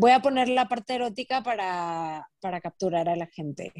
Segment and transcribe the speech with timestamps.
[0.00, 3.72] voy a poner la parte erótica para, para capturar a la gente,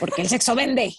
[0.00, 0.94] porque el sexo vende.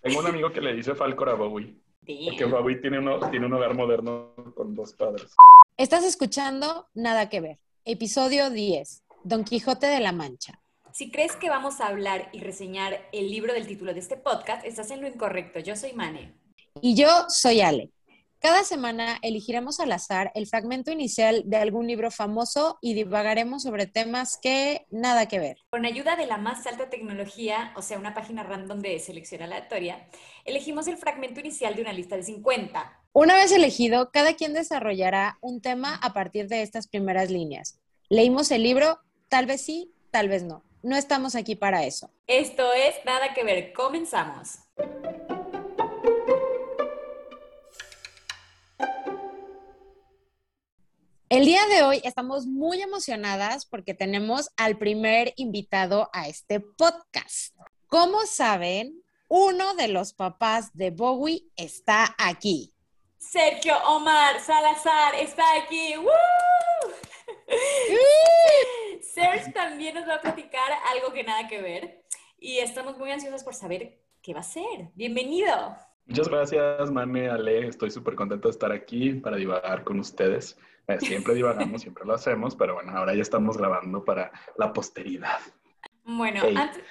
[0.00, 1.74] Tengo un amigo que le dice Falcor a Bowie.
[2.00, 5.34] Porque Bowie tiene, uno, tiene un hogar moderno con dos padres.
[5.76, 10.58] Estás escuchando Nada que ver, episodio 10, Don Quijote de la Mancha.
[10.92, 14.64] Si crees que vamos a hablar y reseñar el libro del título de este podcast,
[14.64, 15.60] estás en lo incorrecto.
[15.60, 16.34] Yo soy Mane.
[16.80, 17.90] Y yo soy Ale.
[18.40, 23.86] Cada semana elegiremos al azar el fragmento inicial de algún libro famoso y divagaremos sobre
[23.86, 25.58] temas que nada que ver.
[25.68, 30.08] Con ayuda de la más alta tecnología, o sea, una página random de selección aleatoria,
[30.46, 33.02] elegimos el fragmento inicial de una lista de 50.
[33.12, 37.78] Una vez elegido, cada quien desarrollará un tema a partir de estas primeras líneas.
[38.08, 40.64] Leímos el libro, tal vez sí, tal vez no.
[40.82, 42.10] No estamos aquí para eso.
[42.26, 43.74] Esto es Nada que ver.
[43.74, 44.60] Comenzamos.
[51.30, 57.54] El día de hoy estamos muy emocionadas porque tenemos al primer invitado a este podcast.
[57.86, 62.74] Como saben, uno de los papás de Bowie está aquí.
[63.16, 65.94] Sergio Omar Salazar está aquí.
[69.00, 72.02] Sergio también nos va a platicar algo que nada que ver
[72.40, 74.90] y estamos muy ansiosos por saber qué va a ser.
[74.96, 75.76] Bienvenido.
[76.06, 77.68] Muchas gracias, Mane, Ale.
[77.68, 80.58] Estoy súper contento de estar aquí para divagar con ustedes.
[80.90, 85.40] Eh, siempre divagamos, siempre lo hacemos, pero bueno, ahora ya estamos grabando para la posteridad.
[86.02, 86.42] Bueno,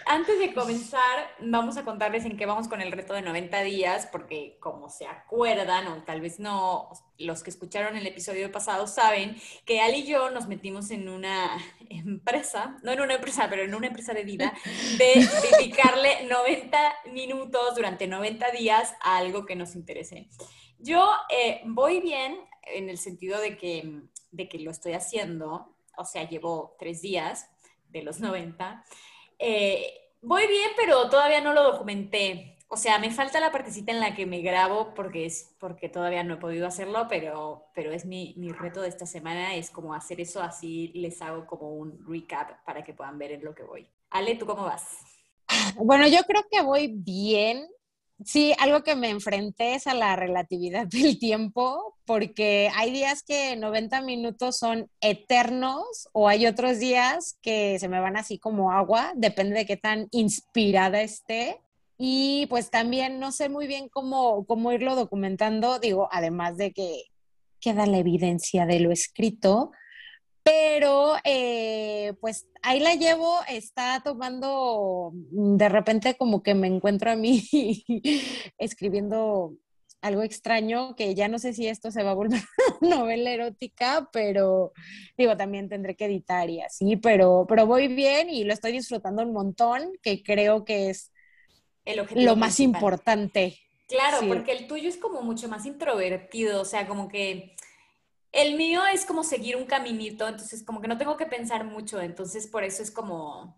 [0.05, 4.07] antes, de comenzar, vamos a contarles en qué vamos con el reto de 90 días,
[4.09, 9.35] porque como se acuerdan, o tal vez no, los que escucharon el episodio pasado saben
[9.65, 11.57] que Ali y yo nos metimos en una
[11.89, 14.53] empresa, no en una empresa, pero en una empresa de vida,
[14.97, 16.77] de dedicarle 90
[17.11, 20.29] minutos durante 90 días a algo que nos interese.
[20.77, 22.37] Yo eh, voy bien
[22.73, 27.49] en el sentido de que, de que lo estoy haciendo, o sea, llevo tres días
[27.89, 28.83] de los 90.
[29.37, 32.57] Eh, voy bien, pero todavía no lo documenté.
[32.67, 36.23] O sea, me falta la partecita en la que me grabo porque es porque todavía
[36.23, 39.95] no he podido hacerlo, pero, pero es mi, mi reto de esta semana, es como
[39.95, 43.63] hacer eso, así les hago como un recap para que puedan ver en lo que
[43.63, 43.87] voy.
[44.11, 44.99] Ale, ¿tú cómo vas?
[45.77, 47.67] Bueno, yo creo que voy bien.
[48.25, 53.55] Sí, algo que me enfrenté es a la relatividad del tiempo, porque hay días que
[53.55, 59.13] 90 minutos son eternos o hay otros días que se me van así como agua,
[59.15, 61.61] depende de qué tan inspirada esté.
[61.97, 67.03] Y pues también no sé muy bien cómo, cómo irlo documentando, digo, además de que
[67.59, 69.71] queda la evidencia de lo escrito,
[70.43, 77.11] pero eh, pues ahí la llevo, está tomando, mm, de repente como que me encuentro
[77.11, 77.43] a mí
[78.57, 79.53] escribiendo
[80.01, 82.41] algo extraño, que ya no sé si esto se va a volver
[82.81, 84.71] novela erótica, pero
[85.17, 89.23] digo, también tendré que editar y así, pero, pero voy bien y lo estoy disfrutando
[89.23, 91.11] un montón, que creo que es
[92.15, 93.57] lo más importante.
[93.87, 97.55] Claro, porque el tuyo es como mucho más introvertido, o sea, como que
[98.31, 101.99] el mío es como seguir un caminito, entonces como que no tengo que pensar mucho,
[101.99, 103.57] entonces por eso es como,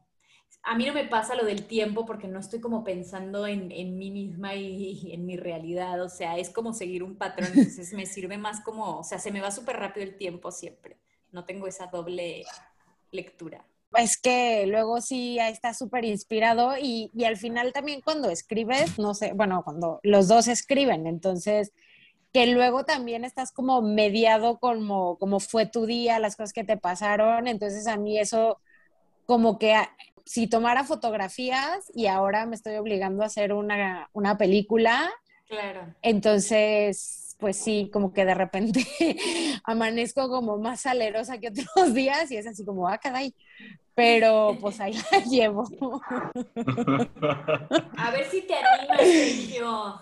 [0.64, 4.12] a mí no me pasa lo del tiempo porque no estoy como pensando en, mí
[4.12, 8.38] misma y, en mi realidad, o sea, es como seguir un patrón, entonces me sirve
[8.38, 10.98] más como, o sea, se me va súper rápido el tiempo siempre,
[11.32, 12.46] no tengo esa doble
[13.12, 13.66] lectura.
[13.98, 19.34] Es que luego sí está súper inspirado y al final también cuando escribes, no sé,
[19.34, 21.74] bueno, cuando los dos escriben, entonces
[22.34, 26.78] que luego también estás como mediado como, como fue tu día, las cosas que te
[26.78, 27.47] pasaron.
[27.47, 28.59] Entonces a mí eso
[29.25, 29.75] como que
[30.25, 35.12] si tomara fotografías y ahora me estoy obligando a hacer una, película,
[35.47, 35.94] claro.
[36.02, 38.86] entonces pues sí, como que de repente
[39.64, 43.34] amanezco como más salerosa que otros días y es así como, ah, caray,
[43.96, 45.68] pero pues ahí la llevo.
[47.97, 50.00] A ver si te animas, yo.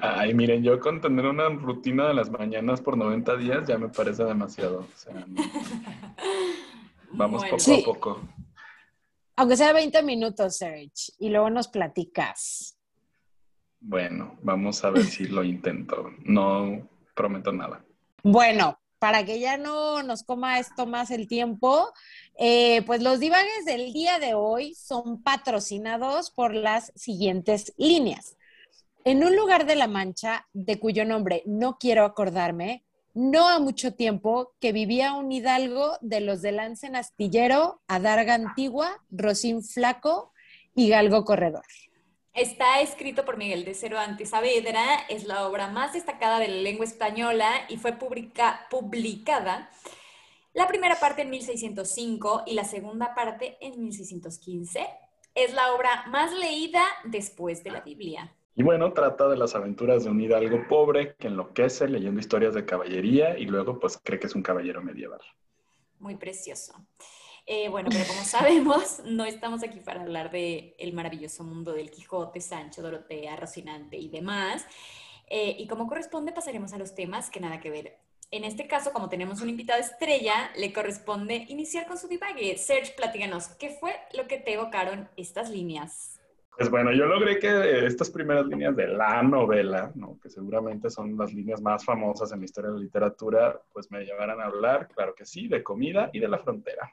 [0.00, 3.88] Ay, miren, yo con tener una rutina de las mañanas por 90 días ya me
[3.88, 4.86] parece demasiado.
[7.12, 8.20] vamos poco a poco.
[9.36, 12.76] Aunque sea 20 minutos, Serge, y luego nos platicas.
[13.80, 16.10] Bueno, vamos a ver si lo intento.
[16.24, 17.84] No prometo nada.
[18.22, 21.92] Bueno, para que ya no nos coma esto más el tiempo,
[22.36, 28.36] eh, pues los divagues del día de hoy son patrocinados por las siguientes líneas.
[29.04, 32.84] En un lugar de la Mancha, de cuyo nombre no quiero acordarme,
[33.14, 39.02] no ha mucho tiempo que vivía un hidalgo de los de Lancen Astillero, Adarga Antigua,
[39.10, 40.32] Rosín Flaco
[40.74, 41.64] y Galgo Corredor.
[42.34, 46.84] Está escrito por Miguel de Cervantes Saavedra, es la obra más destacada de la lengua
[46.84, 49.70] española y fue publicada
[50.54, 54.86] La primera parte en 1605 y la segunda parte en 1615.
[55.34, 58.37] Es la obra más leída después de la Biblia.
[58.58, 62.64] Y bueno, trata de las aventuras de un hidalgo pobre que enloquece leyendo historias de
[62.64, 65.20] caballería y luego pues cree que es un caballero medieval.
[66.00, 66.74] Muy precioso.
[67.46, 71.92] Eh, bueno, pero como sabemos, no estamos aquí para hablar de el maravilloso mundo del
[71.92, 74.66] Quijote, Sancho, Dorotea, Rocinante y demás.
[75.28, 77.96] Eh, y como corresponde, pasaremos a los temas que nada que ver.
[78.32, 82.58] En este caso, como tenemos un invitado estrella, le corresponde iniciar con su divague.
[82.58, 86.17] Serge, platíganos, ¿qué fue lo que te evocaron estas líneas?
[86.58, 90.18] Pues bueno, yo logré que estas primeras líneas de la novela, ¿no?
[90.20, 94.04] que seguramente son las líneas más famosas en la historia de la literatura, pues me
[94.04, 96.92] llevaran a hablar, claro que sí, de comida y de la frontera.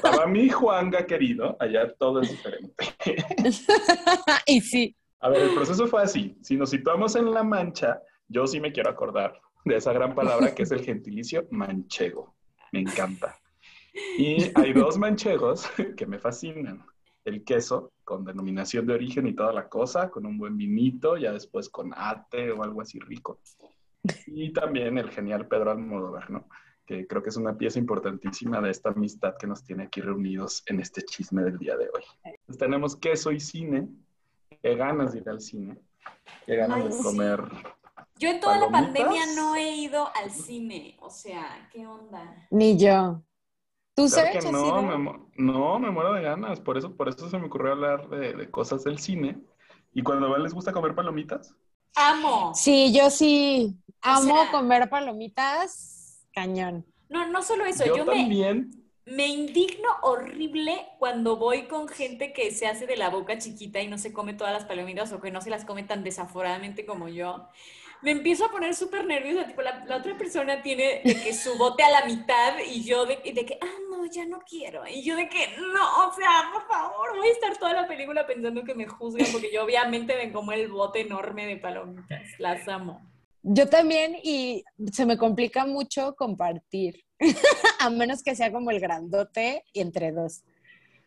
[0.00, 2.72] Para mi Juanga querido, allá todo es diferente.
[4.46, 4.96] y sí.
[5.20, 6.34] A ver, el proceso fue así.
[6.40, 10.54] Si nos situamos en La Mancha, yo sí me quiero acordar de esa gran palabra
[10.54, 12.34] que es el gentilicio manchego.
[12.72, 13.38] Me encanta.
[14.16, 16.82] Y hay dos manchegos que me fascinan
[17.26, 21.32] el queso con denominación de origen y toda la cosa, con un buen vinito, ya
[21.32, 23.40] después con ate o algo así rico.
[24.28, 26.48] Y también el genial Pedro Almodóvar, ¿no?
[26.86, 30.62] Que creo que es una pieza importantísima de esta amistad que nos tiene aquí reunidos
[30.66, 32.32] en este chisme del día de hoy.
[32.46, 33.88] Pues tenemos queso y cine.
[34.62, 35.76] Qué ganas de ir al cine.
[36.46, 37.42] Qué ganas de comer.
[38.20, 40.96] Yo en toda la pandemia no he ido al cine.
[41.00, 42.46] O sea, ¿qué onda?
[42.52, 43.20] Ni yo.
[43.96, 46.60] ¿Tú sabes que no, me, no, me muero de ganas.
[46.60, 49.38] Por eso, por eso se me ocurrió hablar de, cosas del cine.
[49.94, 51.54] ¿Y cuando a les gusta comer palomitas?
[51.94, 52.52] Amo.
[52.54, 53.74] Sí, yo sí.
[54.02, 56.28] Amo comer palomitas.
[56.34, 56.84] Cañón.
[57.08, 57.86] No, no solo eso.
[57.86, 58.70] Yo, también.
[59.06, 63.88] Me, indigno horrible cuando voy con gente que se hace de la boca chiquita y
[63.88, 67.08] no se come todas las palomitas o que no se las come tan desaforadamente como
[67.08, 67.48] yo
[68.02, 71.82] me empiezo a poner súper nerviosa, tipo, la, otra persona tiene de que su bote
[71.82, 74.86] a la mitad y yo de, de, que, ah, no, ya no quiero.
[74.86, 78.26] Y yo de que, no, o sea, por favor, voy a estar toda la película
[78.26, 82.66] pensando que me juzgan porque yo obviamente me como el bote enorme de palomitas, las
[82.68, 83.00] amo.
[83.42, 87.04] Yo también y se me complica mucho compartir,
[87.80, 90.42] a menos que sea como el grandote y entre dos.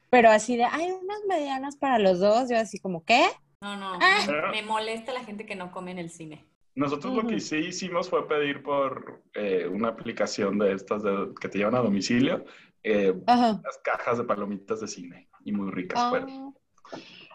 [0.09, 3.27] Pero así de, hay unas medianas para los dos, yo así como, ¿qué?
[3.61, 4.49] No, no, ah.
[4.51, 6.45] me molesta la gente que no come en el cine.
[6.79, 11.03] Nosotros lo que sí hicimos fue pedir por eh, una aplicación de estas
[11.41, 12.45] que te llevan a domicilio
[12.83, 16.09] eh, las cajas de palomitas de cine y muy ricas ah.
[16.09, 16.55] fueron.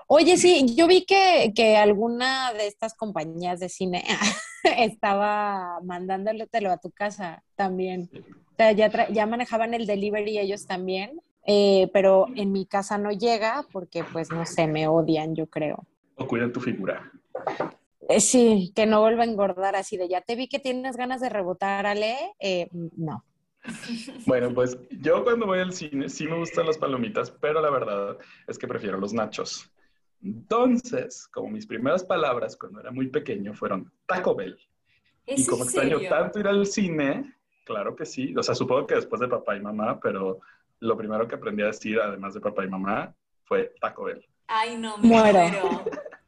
[0.06, 4.02] Oye, sí, yo vi que, que, alguna de estas compañías de cine
[4.78, 8.08] estaba mandándotelo a tu casa también.
[8.14, 13.12] O sea, ya, ya manejaban el delivery ellos también, eh, pero en mi casa no
[13.12, 15.84] llega porque, pues, no sé, me odian, yo creo.
[16.16, 17.12] O cuidan tu figura.
[18.08, 21.20] Eh, sí, que no vuelva a engordar así de ya te vi que tienes ganas
[21.20, 22.34] de rebotar, Ale.
[22.38, 23.24] Eh, no.
[24.26, 28.18] Bueno, pues yo cuando voy al cine sí me gustan las palomitas, pero la verdad
[28.46, 29.70] es que prefiero los nachos.
[30.22, 34.58] Entonces, como mis primeras palabras cuando era muy pequeño fueron Taco Bell.
[35.26, 37.34] Y como extraño tanto ir al cine,
[37.64, 38.34] claro que sí.
[38.36, 40.40] O sea, supongo que después de papá y mamá, pero
[40.80, 43.14] lo primero que aprendí a decir, además de papá y mamá,
[43.44, 44.26] fue Taco Bell.
[44.46, 45.84] Ay, no, me muero.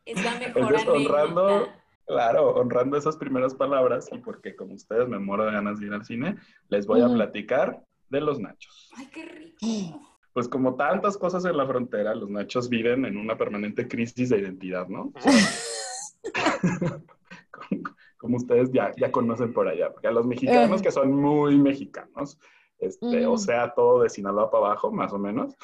[0.06, 1.68] Es la mejor honrando,
[2.06, 5.92] claro, honrando esas primeras palabras y porque como ustedes me muero de ganas de ir
[5.92, 6.36] al cine,
[6.68, 8.90] les voy a platicar de los nachos.
[8.96, 9.58] Ay, qué rico.
[10.36, 14.38] Pues como tantas cosas en la frontera, los nachos viven en una permanente crisis de
[14.38, 15.10] identidad, ¿no?
[18.18, 22.38] como, ustedes ya, ya conocen por allá, porque a los mexicanos que son muy mexicanos,
[22.78, 25.56] este, o sea, todo de Sinaloa para abajo, más o menos,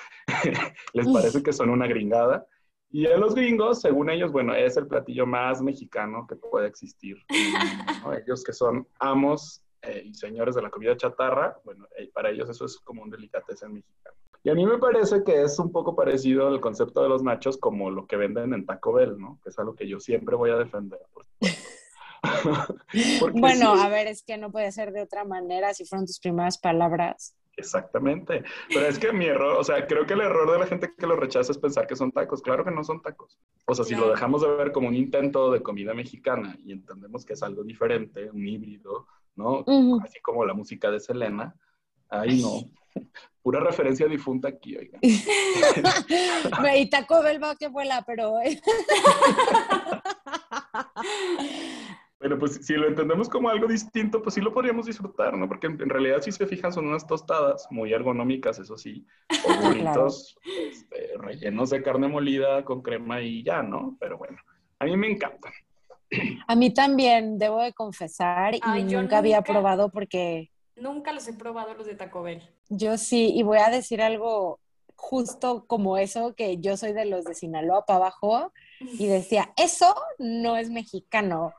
[0.95, 2.47] les parece que son una gringada
[2.93, 7.17] y a los gringos, según ellos, bueno, es el platillo más mexicano que puede existir.
[8.27, 12.51] Ellos que son amos eh, y señores de la comida chatarra, bueno, eh, para ellos
[12.51, 14.17] eso es como un delicatessen mexicano.
[14.45, 17.57] Y a mí me parece que es un poco parecido al concepto de los nachos
[17.57, 19.41] como lo que venden en Taco Bell, ¿no?
[19.43, 21.01] Que es algo que yo siempre voy a defender.
[23.35, 26.59] bueno, a ver, es que no puede ser de otra manera si fueron tus primeras
[26.59, 27.35] palabras.
[27.57, 28.45] Exactamente.
[28.69, 31.07] Pero es que mi error, o sea, creo que el error de la gente que
[31.07, 32.43] lo rechaza es pensar que son tacos.
[32.43, 33.39] Claro que no son tacos.
[33.67, 37.25] O sea, si lo dejamos de ver como un intento de comida mexicana y entendemos
[37.25, 39.07] que es algo diferente, un híbrido,
[39.37, 39.65] ¿no?
[40.03, 41.55] Así como la música de Selena.
[42.09, 43.03] Ay, no.
[43.43, 44.99] Pura referencia difunta aquí, oiga.
[46.77, 48.35] y Taco Bell va que vuela, pero...
[52.23, 55.49] Bueno, pues si lo entendemos como algo distinto, pues sí lo podríamos disfrutar, ¿no?
[55.49, 59.05] Porque en, realidad, si se fijan, son unas tostadas muy ergonómicas, eso sí,
[59.45, 60.39] o burritos
[60.71, 63.97] este, rellenos de carne molida con crema y ya, ¿no?
[63.99, 64.39] Pero bueno,
[64.79, 65.53] a mí me encantan.
[66.47, 71.75] A mí también, debo de confesar, y nunca, había probado porque Nunca los he probado
[71.75, 72.41] los de Taco Bell.
[72.69, 74.61] Yo sí, y voy a decir algo
[74.95, 78.53] justo como eso, que yo soy de los de Sinaloa para abajo,
[78.99, 81.55] y decía, eso no es mexicano.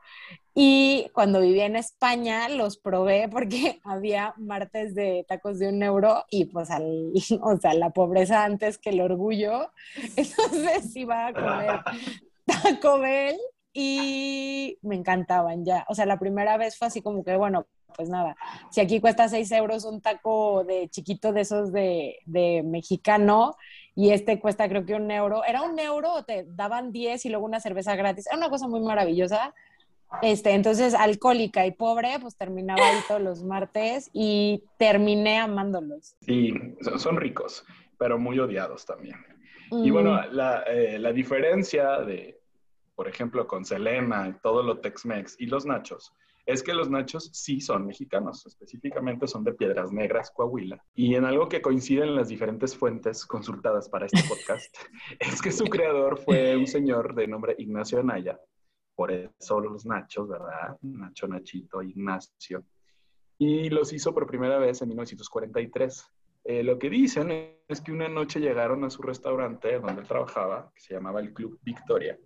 [0.54, 6.24] Y cuando vivía en España los probé porque había martes de tacos de un euro
[6.30, 7.12] y pues al,
[7.42, 9.70] o sea, la pobreza antes que el orgullo.
[10.16, 11.80] Entonces iba a comer
[12.46, 13.36] Taco Bell
[13.72, 15.84] y me encantaban ya.
[15.88, 17.66] O sea, la primera vez fue así como que, bueno,
[17.96, 18.36] pues nada,
[18.70, 23.56] si aquí cuesta 6 euros un taco de chiquito de esos de, de, mexicano
[23.94, 27.46] y este cuesta creo que un euro, era un euro, te daban 10 y luego
[27.46, 29.54] una cerveza gratis, era una cosa muy maravillosa.
[30.22, 36.16] Este, entonces, alcohólica y pobre, pues terminaba ahí todos los martes y terminé amándolos.
[36.20, 36.52] Sí,
[36.98, 37.64] son ricos,
[37.98, 39.16] pero muy odiados también.
[39.70, 42.38] Y bueno, la, eh, la diferencia de,
[42.94, 46.12] por ejemplo, con Selena, todo lo Tex-Mex y los nachos,
[46.46, 50.84] es que los nachos sí son mexicanos, específicamente son de Piedras Negras, Coahuila.
[50.94, 54.76] Y en algo que coincide en las diferentes fuentes consultadas para este podcast,
[55.20, 58.38] es que su creador fue un señor de nombre Ignacio Anaya,
[58.94, 60.76] por eso los nachos, ¿verdad?
[60.82, 62.64] Nacho, Nachito, Ignacio.
[63.38, 66.04] Y los hizo por primera vez en 1943.
[66.44, 70.70] Eh, lo que dicen es que una noche llegaron a su restaurante donde él trabajaba,
[70.74, 72.18] que se llamaba el Club Victoria,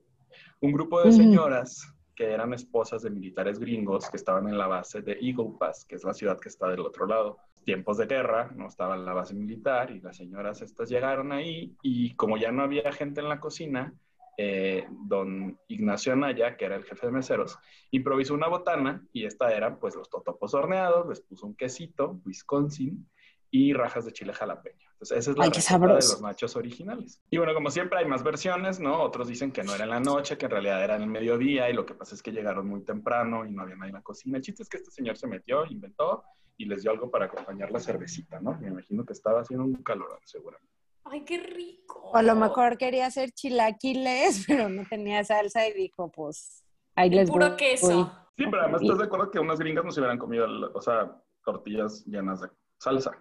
[0.60, 5.02] un grupo de señoras que eran esposas de militares gringos que estaban en la base
[5.02, 7.38] de Eagle Pass, que es la ciudad que está del otro lado.
[7.62, 11.76] Tiempos de guerra, no estaba en la base militar y las señoras estas llegaron ahí
[11.80, 13.94] y como ya no había gente en la cocina,
[14.36, 17.56] eh, don Ignacio Anaya, que era el jefe de meseros,
[17.92, 23.08] improvisó una botana y esta era pues los totopos horneados, les puso un quesito, Wisconsin,
[23.50, 24.88] y rajas de chile jalapeño.
[24.92, 27.22] Entonces, esa es la receta de los nachos originales.
[27.30, 29.00] Y bueno, como siempre hay más versiones, ¿no?
[29.00, 31.70] Otros dicen que no era en la noche, que en realidad era en el mediodía
[31.70, 34.02] y lo que pasa es que llegaron muy temprano y no había nadie en la
[34.02, 34.38] cocina.
[34.38, 36.24] El chiste es que este señor se metió, inventó
[36.56, 38.58] y les dio algo para acompañar la cervecita, ¿no?
[38.58, 40.74] Me imagino que estaba haciendo un calorón, seguramente.
[41.04, 42.00] ¡Ay, qué rico!
[42.12, 46.64] O a lo mejor quería hacer chilaquiles, pero no tenía salsa y dijo, pues,
[46.96, 48.12] ahí les Puro queso.
[48.36, 51.22] Sí, pero además estás de acuerdo que unas gringas no se hubieran comido, o sea,
[51.44, 53.12] tortillas llenas de salsa.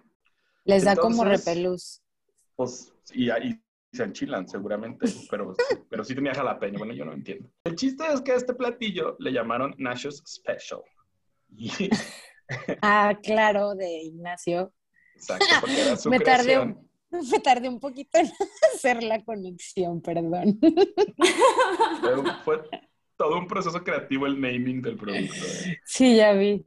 [0.68, 2.02] Les da como repelús.
[2.54, 3.58] Pues, y ahí
[3.90, 5.54] se enchilan seguramente, pero,
[5.88, 6.76] pero sí tenía jalapeño.
[6.78, 7.50] Bueno, yo no entiendo.
[7.64, 10.82] El chiste es que a este platillo le llamaron Nachos Special.
[12.82, 14.74] ah, claro, de Ignacio.
[15.14, 16.90] Exacto, porque era su me tardé, un,
[17.32, 18.30] me tardé un poquito en
[18.74, 20.60] hacer la conexión, perdón.
[22.02, 22.62] Pero fue
[23.16, 25.34] todo un proceso creativo el naming del producto.
[25.64, 25.78] ¿eh?
[25.86, 26.62] Sí, ya vi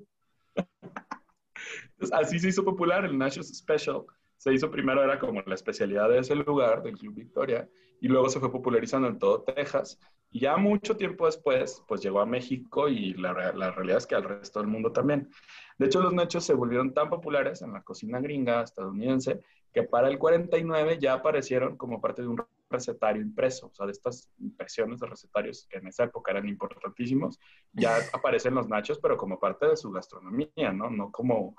[2.12, 4.04] así se hizo popular el Nachos Special.
[4.38, 8.30] Se hizo primero, era como la especialidad de ese lugar, del Club Victoria, y luego
[8.30, 10.00] se fue popularizando en todo Texas.
[10.32, 14.16] Y ya mucho tiempo después, pues llegó a México y la, la realidad es que
[14.16, 15.30] al resto del mundo también.
[15.78, 19.42] De hecho, los nachos se volvieron tan populares en la cocina gringa estadounidense
[19.74, 23.92] que para el 49 ya aparecieron como parte de un recetario impreso, o sea, de
[23.92, 27.40] estas impresiones de recetarios que en esa época eran importantísimos,
[27.74, 30.90] ya aparecen los nachos, pero como parte de su gastronomía, ¿no?
[30.90, 31.56] No como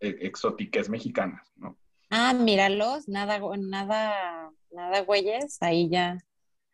[0.00, 1.78] exóticas mexicanas, ¿no?
[2.10, 6.18] Ah, míralos, nada, nada, nada güeyes, ahí ya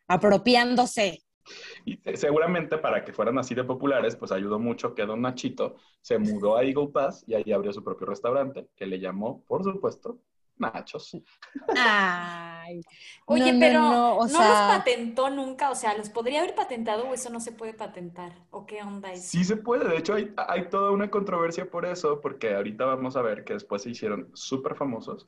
[0.07, 1.21] apropiándose.
[1.83, 6.17] Y seguramente para que fueran así de populares, pues ayudó mucho que Don Nachito se
[6.17, 10.19] mudó a Eagle Pass y ahí abrió su propio restaurante, que le llamó, por supuesto,
[10.57, 11.17] nachos.
[12.65, 12.81] Ay.
[13.25, 17.39] Oye, pero no, los patentó nunca, o sea, ¿los podría haber patentado o eso no
[17.39, 18.33] se puede patentar?
[18.49, 19.25] ¿O qué onda es?
[19.25, 23.15] Sí se puede, de hecho hay, hay toda una controversia por eso, porque ahorita vamos
[23.15, 25.27] a ver que después se hicieron súper famosos,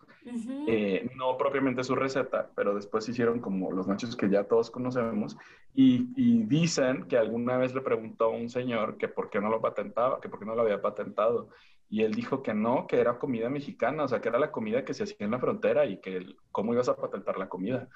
[0.67, 4.71] eh, no propiamente su receta, pero después se hicieron como los nachos que ya todos
[4.71, 5.37] conocemos,
[5.73, 9.49] y, y dicen que alguna vez le preguntó a un señor que por qué no
[9.49, 11.49] lo patentaba, que por qué no lo había patentado,
[11.89, 14.83] y él dijo que no, que era comida mexicana, o sea, que era la comida
[14.83, 17.87] que se hacía en la frontera y que cómo ibas a patentar la comida.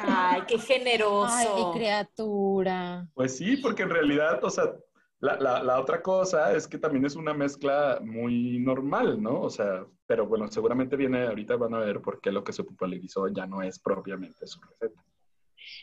[0.00, 1.32] Ay, qué generoso.
[1.32, 3.06] Ay, qué criatura.
[3.14, 4.72] Pues sí, porque en realidad, o sea,
[5.18, 9.40] la, la, la, otra cosa es que también es una mezcla muy normal, ¿no?
[9.42, 12.64] O sea, pero bueno, seguramente viene, ahorita van a ver por qué lo que se
[12.64, 15.04] popularizó ya no es propiamente su receta.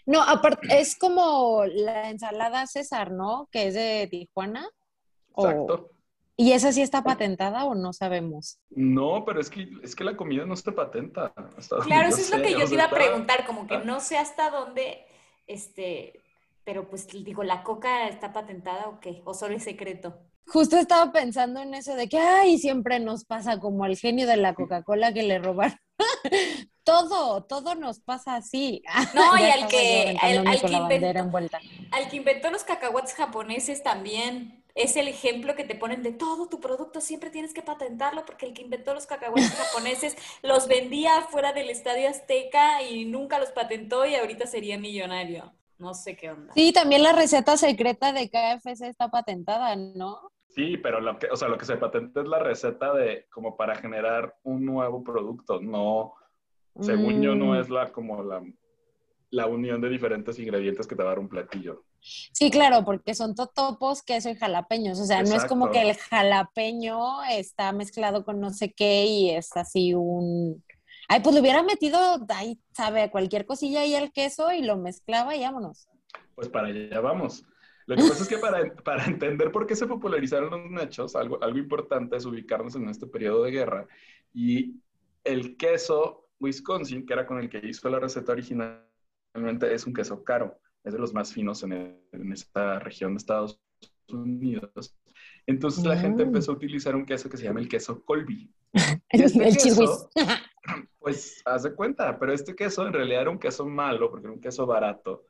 [0.06, 3.48] No, aparte, es como la ensalada César, ¿no?
[3.52, 4.68] Que es de Tijuana.
[5.36, 5.92] Exacto.
[6.40, 8.60] ¿Y esa sí está patentada o no sabemos?
[8.70, 11.34] No, pero es que, es que la comida no está patenta.
[11.84, 14.52] claro, eso es lo que yo te iba a preguntar, como que no sé hasta
[14.52, 15.04] dónde,
[15.48, 16.22] este,
[16.64, 19.24] pero pues digo, ¿la coca está patentada o qué?
[19.26, 20.20] ¿O solo es secreto?
[20.46, 24.38] Justo estaba pensando en eso de que, ay, siempre nos pasa como al genio de
[24.38, 25.80] la Coca-Cola que le robaron.
[26.84, 28.84] todo, todo nos pasa así.
[29.16, 31.58] No, y al que, al, que inventó,
[31.92, 36.48] al que inventó los cacahuates japoneses también es el ejemplo que te ponen de todo
[36.48, 41.22] tu producto, siempre tienes que patentarlo porque el que inventó los cacahuetes japoneses los vendía
[41.24, 45.52] fuera del Estadio Azteca y nunca los patentó y ahorita sería millonario.
[45.78, 46.54] No sé qué onda.
[46.54, 50.32] Sí, también la receta secreta de KFC está patentada, ¿no?
[50.50, 53.56] Sí, pero lo que, o sea, lo que se patenta es la receta de como
[53.56, 56.16] para generar un nuevo producto, no,
[56.82, 57.56] según yo, no mm.
[57.58, 58.44] es la como la,
[59.30, 61.84] la unión de diferentes ingredientes que te va a dar un platillo.
[62.02, 65.00] Sí, claro, porque son totopos, queso y jalapeños.
[65.00, 69.30] O sea, no es como que el jalapeño está mezclado con no sé qué y
[69.32, 70.64] es así un.
[71.10, 71.98] Ay, pues le hubiera metido,
[72.30, 75.88] ahí, sabe, cualquier cosilla ahí al queso y lo mezclaba y vámonos.
[76.36, 77.46] Pues para allá vamos.
[77.86, 81.42] Lo que pasa es que para, para, entender por qué se popularizaron los nachos, algo,
[81.42, 83.88] algo importante es ubicarnos en este periodo de guerra.
[84.34, 84.76] Y
[85.24, 90.24] el queso Wisconsin, que era con el que hizo la receta originalmente, es un queso
[90.24, 93.62] caro es de los más finos en, esta región de Estados
[94.10, 94.96] Unidos.
[95.46, 96.28] Entonces la gente mm.
[96.28, 98.52] empezó a utilizar un queso que se llama el queso Colby.
[99.10, 100.10] Este el queso,
[101.00, 104.34] pues haz de cuenta, pero este queso en realidad era un queso malo porque era
[104.34, 105.26] un queso barato.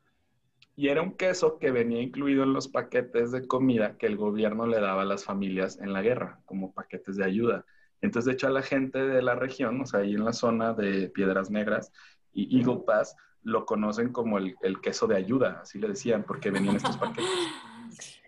[0.74, 4.64] Y era un queso que venía incluido en los paquetes de comida que el gobierno
[4.66, 7.64] le daba a las familias en la guerra, como paquetes de ayuda.
[8.00, 10.74] Entonces, de hecho, a la gente de la región, o sea, ahí en la zona
[10.74, 11.92] de Piedras Negras
[12.32, 13.16] y Eagle Pass,
[13.48, 17.30] lo conocen como el, queso de ayuda, así le decían, porque venían estos paquetes.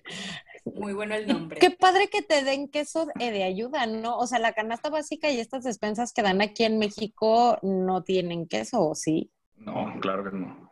[0.64, 1.58] Muy bueno el nombre.
[1.58, 4.18] Qué padre que te den queso de ayuda, ¿no?
[4.18, 8.46] O sea, la canasta básica y estas despensas que dan aquí en México no tienen
[8.46, 9.30] queso, ¿o sí?
[9.56, 10.70] No, claro que no.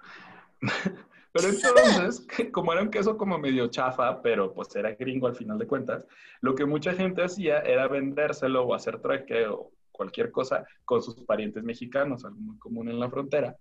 [1.32, 5.58] Pero entonces, como era un queso como medio chafa, pero pues era gringo al final
[5.58, 6.04] de cuentas,
[6.40, 11.22] lo que mucha gente hacía era vendérselo o hacer trueque o cualquier cosa con sus
[11.24, 13.56] parientes mexicanos, algo muy común en la frontera.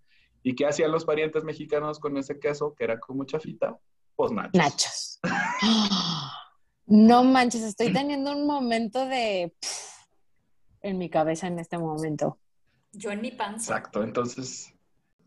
[0.48, 3.78] ¿Y qué hacían los parientes mexicanos con ese queso que era como chafita?
[4.16, 4.54] Pues nachos.
[4.54, 5.20] Nachos.
[6.86, 9.54] no manches, estoy teniendo un momento de...
[10.82, 12.40] en mi cabeza en este momento.
[12.94, 13.74] Yo en mi panza.
[13.74, 14.74] Exacto, entonces...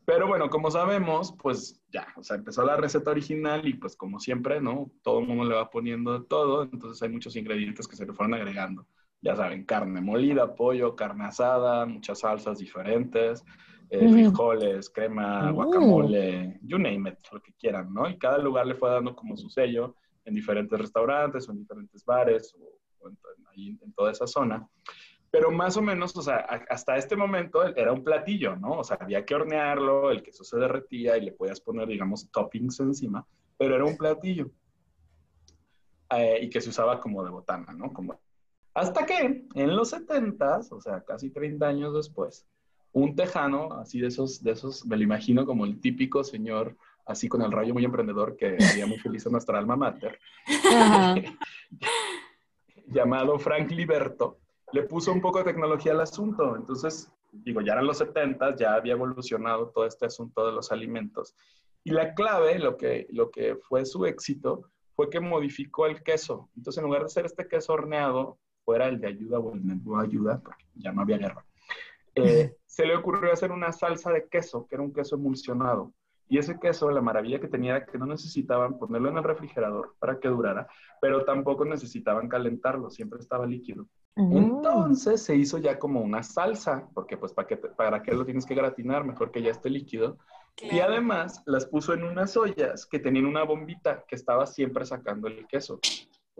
[0.06, 4.20] Pero bueno, como sabemos, pues ya, o sea, empezó la receta original y pues como
[4.20, 4.90] siempre, ¿no?
[5.02, 8.14] Todo el mundo le va poniendo de todo, entonces hay muchos ingredientes que se le
[8.14, 8.86] fueron agregando.
[9.20, 13.44] Ya saben, carne molida, pollo, carne asada, muchas salsas diferentes,
[13.90, 18.08] eh, frijoles, crema, guacamole, you name it, lo que quieran, ¿no?
[18.08, 22.04] Y cada lugar le fue dando como su sello en diferentes restaurantes o en diferentes
[22.04, 23.18] bares o, en,
[23.50, 24.68] ahí en toda esa zona.
[25.28, 26.36] Pero más o menos, o sea,
[26.68, 28.78] hasta este momento era un platillo, ¿no?
[28.78, 32.78] O sea, había que hornearlo, el queso se derretía y le podías poner, digamos, toppings
[32.80, 33.26] encima,
[33.56, 34.50] pero era un platillo.
[36.10, 37.92] Eh, y que se usaba como de botana, ¿no?
[37.92, 38.20] Como...
[38.74, 42.46] Hasta que en los 70 o sea, casi 30 años después,
[42.92, 46.76] un tejano, así de esos, de esos, me lo imagino como el típico señor,
[47.06, 50.18] así con el rayo muy emprendedor que haría muy feliz a nuestra alma mater,
[52.86, 54.38] llamado Frank Liberto,
[54.72, 56.56] le puso un poco de tecnología al asunto.
[56.56, 61.34] Entonces, digo, ya eran los 70, ya había evolucionado todo este asunto de los alimentos.
[61.82, 66.50] Y la clave, lo que, lo que fue su éxito, fue que modificó el queso.
[66.56, 69.80] Entonces, en lugar de ser este queso horneado, fuera el de ayuda o el de
[69.98, 71.44] ayuda, porque ya no había guerra
[72.24, 75.92] eh, se le ocurrió hacer una salsa de queso, que era un queso emulsionado.
[76.28, 79.96] Y ese queso, la maravilla que tenía era que no necesitaban ponerlo en el refrigerador
[79.98, 80.68] para que durara,
[81.00, 83.86] pero tampoco necesitaban calentarlo, siempre estaba líquido.
[84.14, 88.46] Entonces se hizo ya como una salsa, porque pues para qué, para qué lo tienes
[88.46, 90.18] que gratinar, mejor que ya esté líquido.
[90.60, 95.26] Y además las puso en unas ollas que tenían una bombita que estaba siempre sacando
[95.26, 95.80] el queso.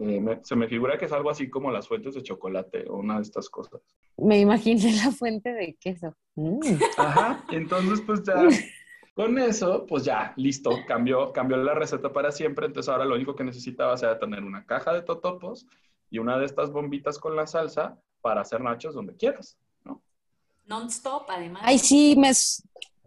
[0.01, 3.17] Eh, se me figura que es algo así como las fuentes de chocolate o una
[3.17, 3.81] de estas cosas.
[4.17, 6.15] Me imaginé la fuente de queso.
[6.35, 6.59] Mm.
[6.97, 8.47] Ajá, entonces pues ya
[9.13, 12.65] con eso, pues ya, listo, cambió, cambió la receta para siempre.
[12.65, 15.67] Entonces ahora lo único que necesitaba era tener una caja de totopos
[16.09, 20.01] y una de estas bombitas con la salsa para hacer nachos donde quieras, ¿no?
[20.65, 21.63] Non-stop, además.
[21.65, 22.31] Ay, sí, me,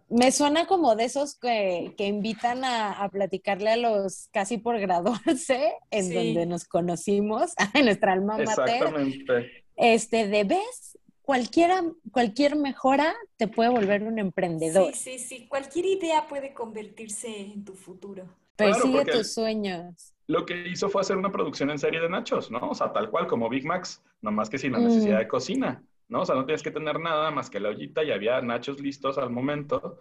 [0.08, 6.12] me suena como de esos que, invitan a, platicarle a los casi por graduarse, en
[6.12, 8.74] donde nos conocimos, en nuestra alma mater.
[8.74, 9.64] Exactamente.
[9.76, 14.94] Este, de ves, cualquiera, cualquier mejora te puede volver un emprendedor.
[14.94, 15.48] Sí, sí, sí.
[15.48, 18.28] Cualquier idea puede convertirse en tu futuro.
[18.56, 20.12] Persigue tus sueños.
[20.26, 22.70] Lo que hizo fue hacer una producción en serie de nachos, ¿no?
[22.70, 25.20] O sea, tal cual como Big Macs, nomás que sin la necesidad mm.
[25.20, 25.82] de cocina.
[26.08, 26.22] ¿No?
[26.22, 29.18] O sea, no tienes que tener nada más que la ollita y había nachos listos
[29.18, 30.00] al momento.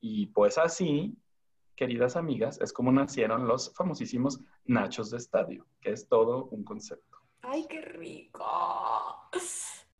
[0.00, 1.16] Y pues así,
[1.74, 7.18] queridas amigas, es como nacieron los famosísimos nachos de estadio, que es todo un concepto.
[7.42, 8.44] ¡Ay, qué rico!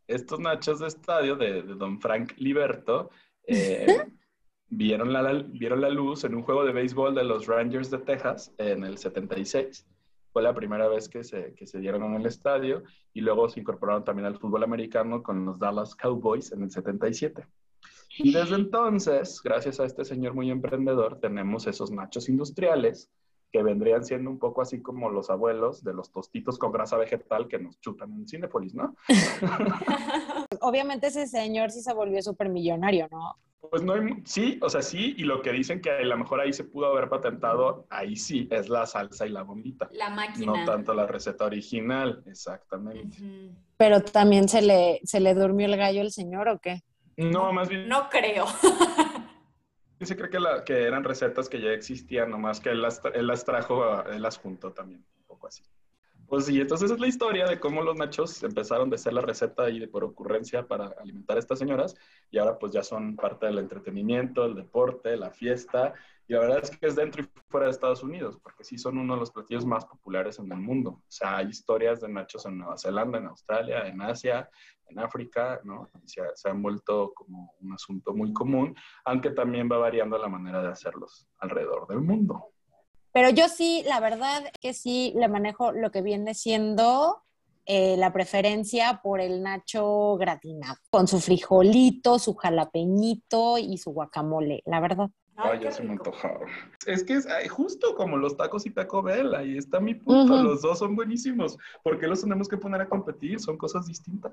[0.07, 3.11] Estos nachos de estadio de, Don Frank Liberto
[3.47, 4.07] eh,
[4.69, 8.55] vieron, la, vieron la luz en un juego de béisbol de los Rangers de Texas
[8.59, 9.87] en el 76
[10.39, 13.59] Fue la primera vez que se, que se dieron en el estadio y luego se
[13.59, 17.45] incorporaron también al fútbol americano con los Dallas Cowboys en el 77.
[18.19, 23.11] Y desde entonces, gracias a este señor muy emprendedor, tenemos esos nachos industriales
[23.51, 27.49] que vendrían siendo un poco así como los abuelos de los tostitos con grasa vegetal
[27.49, 28.95] que nos chutan en Cinepolis, ¿no?
[30.61, 33.35] Obviamente ese señor sí se volvió súper millonario, ¿no?
[33.61, 36.41] Pues no hay, sí, o sea, sí, y lo que dicen que a lo mejor
[36.41, 39.89] ahí se pudo haber patentado, ahí sí, es la salsa y la bombita.
[39.93, 40.47] La máquina.
[40.47, 43.19] No tanto la receta original, exactamente.
[43.77, 46.83] Pero también se le, se le durmió el gallo al señor, ¿o qué?
[47.17, 47.89] No, más bien.
[47.89, 48.47] No creo.
[50.01, 53.27] se cree que, la, que eran recetas que ya existían, nomás que él las, él
[53.27, 55.63] las trajo, él las juntó también, un poco así.
[56.29, 59.71] Pues sí, entonces es la historia de cómo los nachos empezaron de ser la receta
[59.71, 61.97] y de por ocurrencia para alimentar a estas señoras
[62.31, 65.95] y ahora pues ya son parte del entretenimiento, el deporte, la fiesta
[66.27, 68.99] y la verdad es que es dentro y fuera de Estados Unidos porque sí son
[68.99, 70.91] uno de los platillos más populares en el mundo.
[70.91, 74.51] O sea, hay historias de nachos en Nueva Zelanda, en Australia, en Asia,
[74.87, 75.89] en África, ¿no?
[76.05, 80.61] Se, se han vuelto como un asunto muy común, aunque también va variando la manera
[80.61, 82.53] de hacerlos alrededor del mundo.
[83.13, 87.23] Pero yo sí, la verdad que sí le manejo lo que viene siendo
[87.67, 94.63] eh, la preferencia por el nacho gratinado, con su frijolito, su jalapeñito y su guacamole,
[94.65, 95.11] la verdad.
[95.41, 96.49] Ay, ya se me antojaron.
[96.85, 100.43] Es que es justo como los tacos y Taco Bell, ahí está mi punto.
[100.43, 101.57] Los dos son buenísimos.
[101.85, 103.39] ¿Por qué los tenemos que poner a competir?
[103.39, 104.33] Son cosas distintas.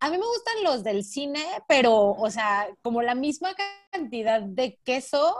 [0.00, 3.50] A mí me gustan los del cine, pero, o sea, como la misma
[3.92, 5.36] cantidad de queso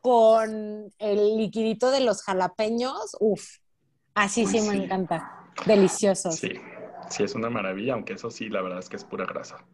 [0.00, 3.58] con el liquidito de los jalapeños, uff,
[4.14, 5.46] así sí, me encanta.
[5.66, 6.36] Deliciosos.
[6.36, 6.52] Sí,
[7.08, 9.64] sí, es una maravilla, aunque eso sí, la verdad es que es pura grasa.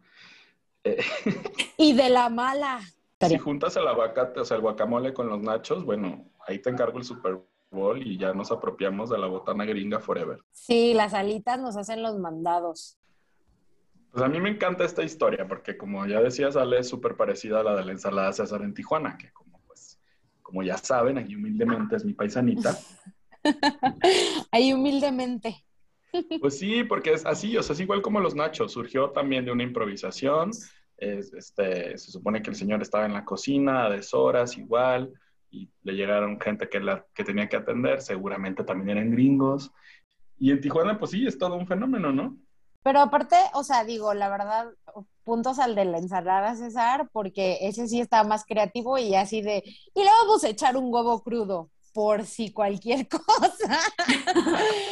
[0.83, 0.97] Eh,
[1.77, 2.79] y de la mala.
[3.19, 6.99] Si juntas el aguacate, o sea, el guacamole con los nachos, bueno, ahí te encargo
[6.99, 7.39] el Super
[7.71, 10.41] Bowl y ya nos apropiamos de la botana gringa forever.
[10.51, 12.97] Sí, las alitas nos hacen los mandados.
[14.11, 17.63] Pues a mí me encanta esta historia porque como ya decía, sale súper parecida a
[17.63, 19.31] la de la ensalada César en Tijuana, que
[20.47, 22.79] como ya saben, aquí humildemente es mi paisanita.
[24.51, 25.65] Ahí humildemente.
[26.39, 29.51] Pues sí, porque es así, o sea, es igual como los nachos, surgió también de
[29.51, 30.51] una improvisación.
[30.95, 35.11] este, se supone que el señor estaba en la cocina a deshoras igual
[35.51, 39.73] y le llegaron gente que, la, que tenía que atender, seguramente también eran gringos.
[40.39, 42.37] Y en Tijuana, pues sí, es todo un fenómeno, ¿no?
[42.87, 44.67] Pero aparte, o sea, digo, la verdad,
[45.25, 49.61] puntos al de la ensalada César, porque ese sí está más creativo y así de,
[49.93, 53.77] y le vamos a echar un huevo crudo por si cualquier cosa.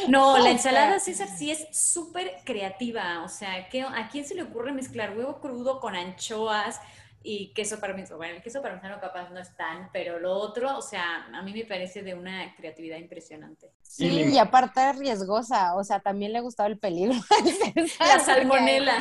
[0.08, 3.22] No, la ensalada César sí es súper creativa.
[3.24, 6.78] O sea, ¿a quién se le ocurre mezclar huevo crudo con anchoas?
[7.26, 8.18] Y queso parmesano.
[8.18, 11.52] Bueno, el queso parmesano capaz no es tan, pero lo otro, o sea, a mí
[11.52, 13.72] me parece de una creatividad impresionante.
[13.82, 17.14] Sí, y aparte riesgosa, o sea, también le gustaba el peligro.
[17.98, 18.94] la salmonela.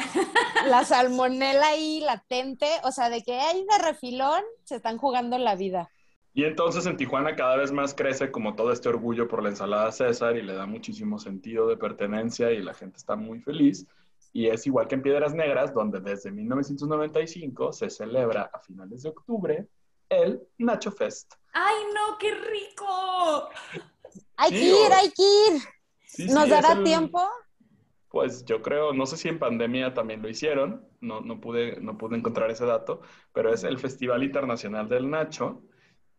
[0.66, 5.56] La salmonela ahí latente, o sea, de que hay de refilón se están jugando la
[5.56, 5.92] vida.
[6.34, 9.92] Y entonces en Tijuana cada vez más crece como todo este orgullo por la ensalada
[9.92, 13.88] César y le da muchísimo sentido de pertenencia y la gente está muy feliz.
[14.36, 19.10] Y es igual que en Piedras Negras, donde desde 1995 se celebra a finales de
[19.10, 19.70] octubre
[20.10, 21.36] el Nacho Fest.
[21.54, 23.48] ¡Ay, no, qué rico!
[24.36, 26.34] Hay que ir, hay que ir.
[26.34, 27.26] ¿Nos dará tiempo?
[28.10, 31.98] Pues yo creo, no sé si en pandemia también lo hicieron, no, no, pude, no
[31.98, 33.00] pude encontrar ese dato,
[33.32, 35.64] pero es el Festival Internacional del Nacho.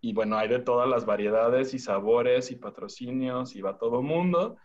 [0.00, 4.56] Y bueno, hay de todas las variedades y sabores y patrocinios y va todo mundo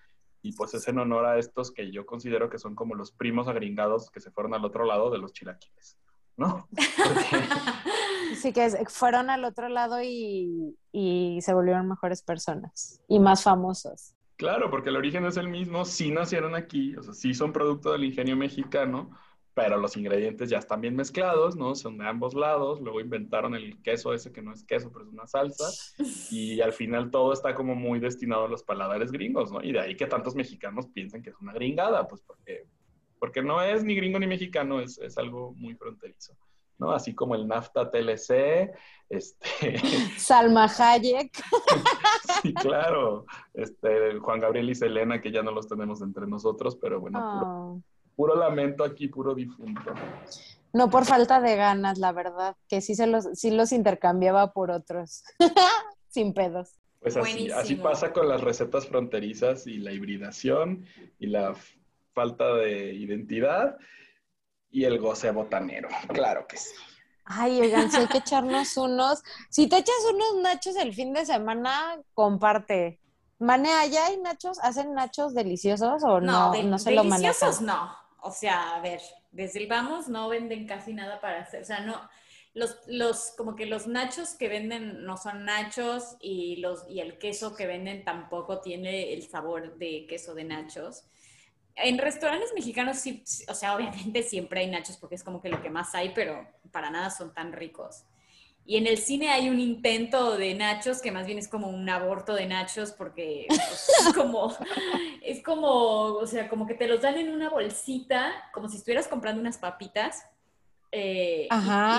[0.41, 3.47] y pues es en honor a estos que yo considero que son como los primos
[3.47, 5.97] agringados que se fueron al otro lado de los chilaquiles,
[6.37, 6.67] ¿no?
[8.35, 14.15] Sí, que fueron al otro lado y, y, se volvieron mejores personas y más famosos.
[14.37, 17.91] Claro, porque el origen es el mismo, sí nacieron aquí, o sea, sí son producto
[17.91, 19.11] del ingenio mexicano,
[19.53, 21.75] pero los ingredientes ya están bien mezclados, ¿no?
[21.75, 25.11] Son de ambos lados, luego inventaron el queso ese que no es queso, pero es
[25.11, 25.65] una salsa,
[26.29, 29.61] y al final todo está como muy destinado a los paladares gringos, ¿no?
[29.61, 32.65] Y de ahí que tantos mexicanos piensen que es una gringada, pues porque,
[33.19, 36.35] porque no es ni gringo ni mexicano, es, es algo muy fronterizo.
[36.77, 36.91] ¿no?
[36.93, 38.73] Así como el NAFTA TLC,
[39.07, 39.77] este...
[40.17, 41.31] Salma Hayek.
[42.41, 43.27] sí, claro.
[43.53, 47.39] Este, Juan Gabriel y Selena, que ya no los tenemos entre nosotros, pero bueno, oh
[47.39, 47.83] puro
[48.35, 49.93] lamento aquí, puro difunto.
[50.73, 54.71] No por falta de ganas, la verdad, que sí, se los, sí los intercambiaba por
[54.71, 55.23] otros,
[56.07, 56.69] sin pedos.
[57.01, 60.85] Pues así, así pasa con las recetas fronterizas y la hibridación
[61.19, 61.55] y la
[62.13, 63.77] falta de identidad
[64.69, 66.69] y el goce botanero, claro que sí.
[67.25, 71.25] Ay, oigan, si hay que echarnos unos, si te echas unos nachos el fin de
[71.25, 72.99] semana, comparte.
[73.39, 74.59] Mane, ¿allá hay nachos?
[74.61, 76.53] ¿Hacen nachos deliciosos o no?
[76.53, 78.00] No, no, se lo Deliciosos no.
[78.21, 81.63] O sea, a ver, desde el vamos no venden casi nada para hacer.
[81.63, 82.09] O sea, no.
[82.53, 87.17] Los, los, como que los nachos que venden no son nachos y, los, y el
[87.17, 91.05] queso que venden tampoco tiene el sabor de queso de nachos.
[91.75, 95.61] En restaurantes mexicanos sí, o sea, obviamente siempre hay nachos porque es como que lo
[95.61, 98.03] que más hay, pero para nada son tan ricos.
[98.65, 101.89] Y en el cine hay un intento de nachos que más bien es como un
[101.89, 104.55] aborto de nachos porque pues, es como,
[105.21, 105.67] es como,
[106.13, 109.57] o sea, como que te los dan en una bolsita, como si estuvieras comprando unas
[109.57, 110.25] papitas.
[110.93, 111.47] Eh,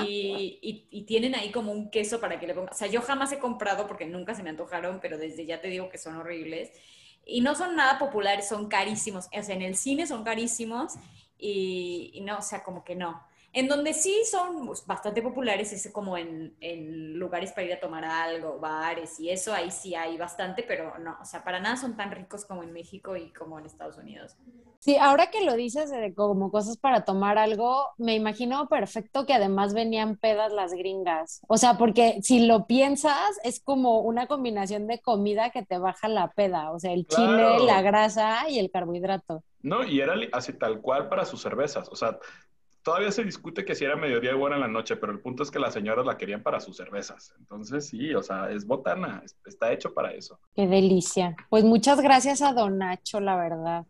[0.07, 2.77] y, y, tienen ahí como un queso para que le pongas.
[2.77, 5.69] O sea, yo jamás he comprado porque nunca se me antojaron, pero desde ya te
[5.69, 6.71] digo que son horribles.
[7.25, 9.27] Y no son nada populares, son carísimos.
[9.27, 10.93] O sea, en el cine son carísimos
[11.39, 13.23] y, y no, o sea, como que no.
[13.55, 16.55] En donde sí son bastante populares es como en,
[17.19, 21.17] lugares para ir a tomar algo, bares y eso, ahí sí hay bastante, pero no,
[21.21, 24.37] o sea, para nada son tan ricos como en México y como en Estados Unidos.
[24.79, 29.35] Sí, ahora que lo dices de como cosas para tomar algo, me imagino perfecto que
[29.35, 31.41] además venían pedas las gringas.
[31.47, 36.09] O sea, porque si lo piensas, es como una combinación de comida que te baja
[36.09, 36.73] la peda.
[36.73, 39.45] O sea, el chile, la grasa y el carbohidrato.
[39.63, 41.89] No, y era así tal cual para sus cervezas.
[41.89, 42.19] O sea,
[42.83, 45.51] todavía se discute que si era mediodía igual en la noche, pero el punto es
[45.51, 47.33] que las señoras la querían para sus cervezas.
[47.39, 50.39] Entonces, sí, o sea, es botana, está hecho para eso.
[50.55, 51.37] Qué delicia.
[51.49, 53.87] Pues muchas gracias a Don Nacho, la verdad.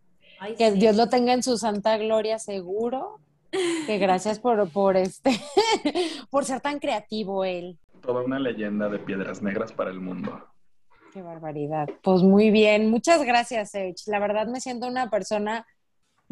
[0.58, 3.20] que Dios lo tenga en su santa gloria seguro.
[3.86, 5.30] Que gracias por, por este,
[6.30, 7.78] por ser tan creativo él.
[8.00, 10.46] Toda una leyenda de piedras negras para el mundo.
[11.12, 11.90] Qué barbaridad.
[12.02, 12.88] Pues muy bien.
[12.88, 14.04] Muchas gracias, Edge.
[14.06, 15.66] La verdad me siento una persona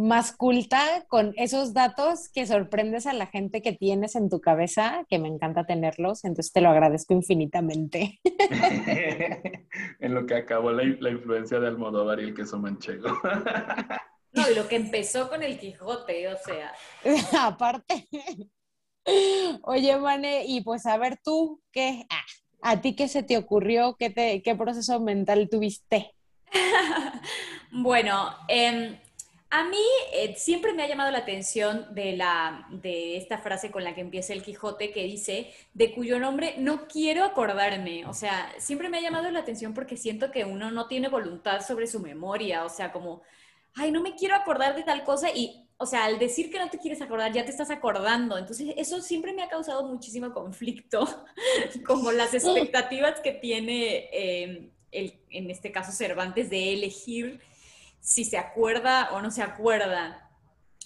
[0.00, 5.04] más culta con esos datos que sorprendes a la gente que tienes en tu cabeza,
[5.08, 8.18] que me encanta tenerlos, entonces te lo agradezco infinitamente.
[10.00, 13.08] en lo que acabó la, influencia de Almodóvar y el queso manchego.
[14.32, 16.72] no, y lo que empezó con el Quijote, o sea.
[17.46, 18.08] Aparte.
[19.62, 22.06] Oye, Mane, y pues a ver tú, ¿qué?
[22.08, 22.24] Ah,
[22.62, 23.96] ¿A ti qué se te ocurrió?
[23.98, 26.14] ¿Qué, te, qué proceso mental tuviste?
[27.70, 28.98] bueno, eh,
[29.52, 33.82] a mí eh, siempre me ha llamado la atención de, la, de esta frase con
[33.82, 38.06] la que empieza el Quijote que dice, de cuyo nombre no quiero acordarme.
[38.06, 41.66] O sea, siempre me ha llamado la atención porque siento que uno no tiene voluntad
[41.66, 42.64] sobre su memoria.
[42.64, 43.22] O sea, como,
[43.74, 46.70] ay, no me quiero acordar de tal cosa y, o sea, al decir que no
[46.70, 48.38] te quieres acordar, ya te estás acordando.
[48.38, 51.08] Entonces, eso siempre me ha causado muchísimo conflicto,
[51.86, 57.40] como las expectativas que tiene, eh, el, en este caso, Cervantes de elegir
[58.00, 60.30] si se acuerda o no se acuerda.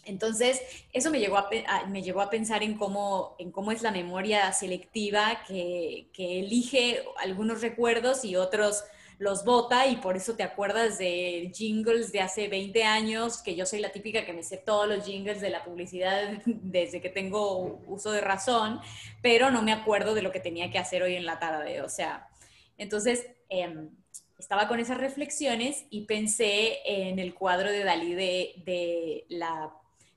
[0.07, 0.61] Entonces,
[0.93, 1.49] eso me llevó a,
[1.89, 7.63] me llevó a pensar en cómo, en cómo es la memoria selectiva que, elige algunos
[7.63, 8.85] recuerdos y otros
[9.19, 13.65] los vota y por eso te acuerdas de jingles de hace 20 años, que yo
[13.65, 17.81] soy la típica que me sé todos los jingles de la publicidad desde que tengo
[17.87, 18.81] uso de razón,
[19.23, 21.81] pero no me acuerdo de lo que tenía que hacer hoy en la tarde.
[21.81, 22.29] O sea,
[22.77, 23.27] entonces...
[23.49, 23.91] Em,
[24.39, 29.73] estaba con esas reflexiones y pensé en el cuadro de Dalí de, la,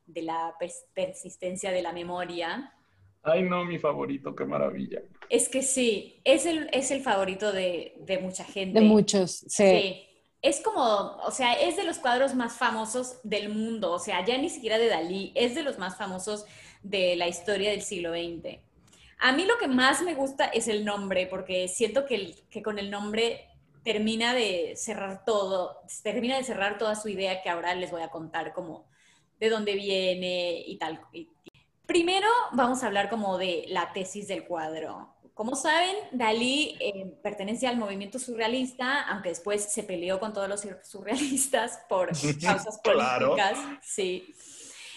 [0.06, 0.56] de la
[0.94, 2.74] persistencia de la memoria.
[3.24, 5.02] Ay, no, mi favorito, qué maravilla.
[5.30, 8.80] Es que sí, es el, es el favorito de, mucha gente.
[8.80, 10.04] De muchos, sí.
[10.42, 14.38] Es como, o sea, es de los cuadros más famosos del mundo, o sea, ya
[14.38, 16.46] ni siquiera de Dalí, es de los más famosos
[16.84, 18.60] de la historia del siglo XX.
[19.20, 22.78] A mí lo que más me gusta es el nombre, porque siento que, que con
[22.78, 23.48] el nombre
[23.88, 28.10] termina de cerrar todo, termina de cerrar toda su idea que ahora les voy a
[28.10, 28.86] contar como
[29.40, 31.00] de dónde viene y tal.
[31.86, 35.16] Primero vamos a hablar como de la tesis del cuadro.
[35.34, 40.68] Como saben, Dalí eh, pertenece al movimiento surrealista, aunque después se peleó con todos los
[40.84, 42.10] surrealistas por
[42.42, 43.58] causas políticas.
[43.84, 44.36] Sí.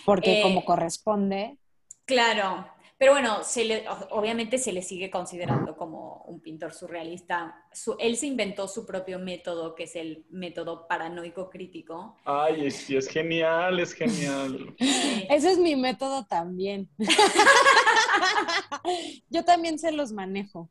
[0.04, 1.58] Porque como eh, corresponde.
[2.06, 2.66] Claro,
[3.00, 7.64] pero bueno, se le, obviamente se le sigue considerando como un pintor surrealista.
[7.98, 12.18] él se inventó su propio método, que es el método paranoico crítico.
[12.26, 14.76] Ay, sí, es genial, es genial.
[15.30, 16.90] Ese es mi método también.
[19.30, 20.68] Yo también se los manejo.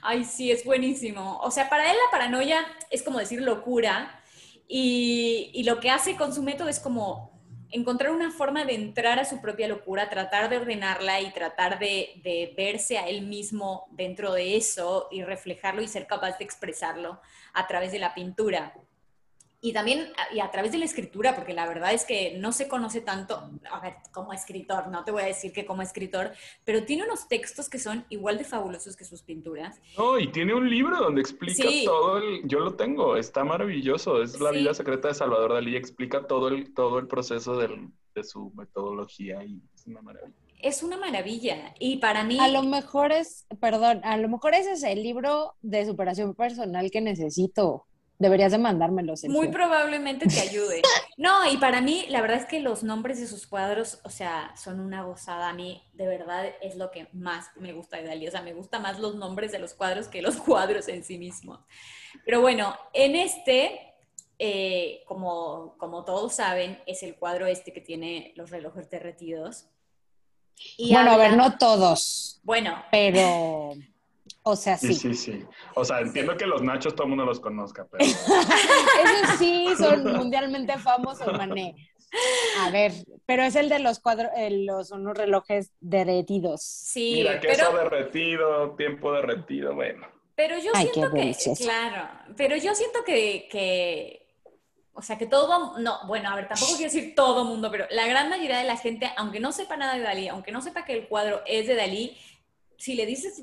[0.00, 1.40] Ay, sí, es buenísimo.
[1.40, 4.22] O sea, para él la paranoia es como decir locura.
[4.68, 7.31] Y, y lo que hace con su método es como
[7.72, 12.54] encontrar una forma de entrar a su propia locura, tratar de ordenarla y tratar de,
[12.56, 17.20] verse a él mismo dentro de eso y reflejarlo y ser capaz de expresarlo
[17.54, 18.74] a través de la pintura.
[19.64, 22.66] Y también y a través de la escritura, porque la verdad es que no se
[22.66, 26.32] conoce tanto, a ver, como escritor, no te voy a decir que como escritor,
[26.64, 29.80] pero tiene unos textos que son igual de fabulosos que sus pinturas.
[29.96, 34.40] No, y tiene un libro donde explica todo el, yo lo tengo, está maravilloso, es
[34.40, 39.44] La vida secreta de Salvador Dalí, explica todo el, todo el proceso de su metodología
[39.44, 40.34] y es una maravilla.
[40.58, 41.74] Es una maravilla.
[41.78, 42.38] Y para mí.
[42.40, 46.90] A lo mejor es, perdón, a lo mejor ese es el libro de superación personal
[46.90, 47.86] que necesito.
[48.22, 49.14] Deberías de mandármelo.
[49.24, 50.80] Muy probablemente te ayude.
[51.16, 54.54] No, y para mí, la verdad es que los nombres de sus cuadros, o sea,
[54.56, 55.48] son una gozada.
[55.48, 58.28] A mí, de verdad, es lo que más me gusta de Dalí.
[58.28, 61.18] O sea, me gustan más los nombres de los cuadros que los cuadros en sí
[61.18, 61.58] mismos.
[62.24, 63.92] Pero bueno, en este,
[64.38, 69.66] eh, como, como todos saben, es el cuadro este que tiene los relojes derretidos.
[70.76, 72.40] Y bueno, a ver, no todos.
[72.44, 72.84] Bueno.
[72.92, 73.72] Pero.
[74.44, 74.94] O sea, sí.
[74.94, 75.44] Sí, sí, sí.
[75.74, 78.04] O sea, entiendo que los nachos todo el mundo los conozca, pero.
[78.04, 81.76] Esos sí son mundialmente famosos, mané.
[82.60, 82.92] A ver,
[83.24, 86.62] pero es el de los cuadros, eh, los unos relojes derretidos.
[86.62, 87.14] Sí.
[87.18, 90.06] Mira, queso derretido, tiempo derretido, bueno.
[90.34, 94.26] Pero yo siento que, claro, pero yo siento que, que,
[94.94, 98.06] o sea, que todo, no, bueno, a ver, tampoco quiero decir todo mundo, pero la
[98.06, 100.94] gran mayoría de la gente, aunque no sepa nada de Dalí, aunque no sepa que
[100.94, 102.16] el cuadro es de Dalí,
[102.82, 103.40] si le dices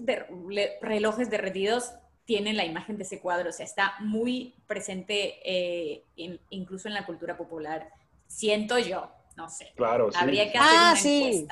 [0.82, 1.94] relojes derretidos,
[2.26, 6.04] tienen la imagen de ese cuadro, o sea, está muy presente eh,
[6.50, 7.88] incluso en la cultura popular.
[8.28, 9.72] Siento yo, no sé.
[9.78, 10.18] Claro, sí.
[10.20, 11.48] Habría que hacer ah, una sí.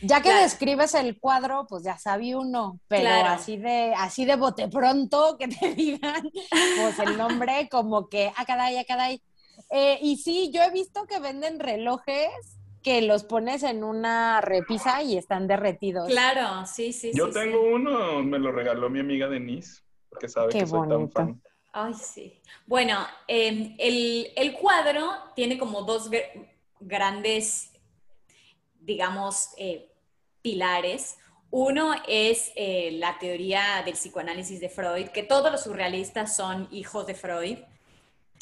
[0.00, 4.66] Ya que describes el cuadro, pues ya sabía uno, pero así de así de bote
[4.66, 6.28] pronto que te digan
[6.76, 9.22] pues el nombre como que ah caray, ah caray.
[9.70, 15.02] Eh, y sí, yo he visto que venden relojes que los pones en una repisa
[15.02, 16.08] y están derretidos.
[16.08, 17.12] Claro, sí, sí.
[17.14, 21.42] Yo tengo uno, me lo regaló mi amiga Denise, porque sabe que soy tan fan.
[21.72, 22.40] Ay, sí.
[22.66, 26.10] Bueno, em, el, cuadro tiene como dos
[26.80, 27.72] grandes,
[28.80, 29.90] digamos, eh,
[30.42, 31.18] pilares.
[31.50, 37.06] Uno es eh, la teoría del psicoanálisis de Freud, que todos los surrealistas son hijos
[37.06, 37.58] de Freud.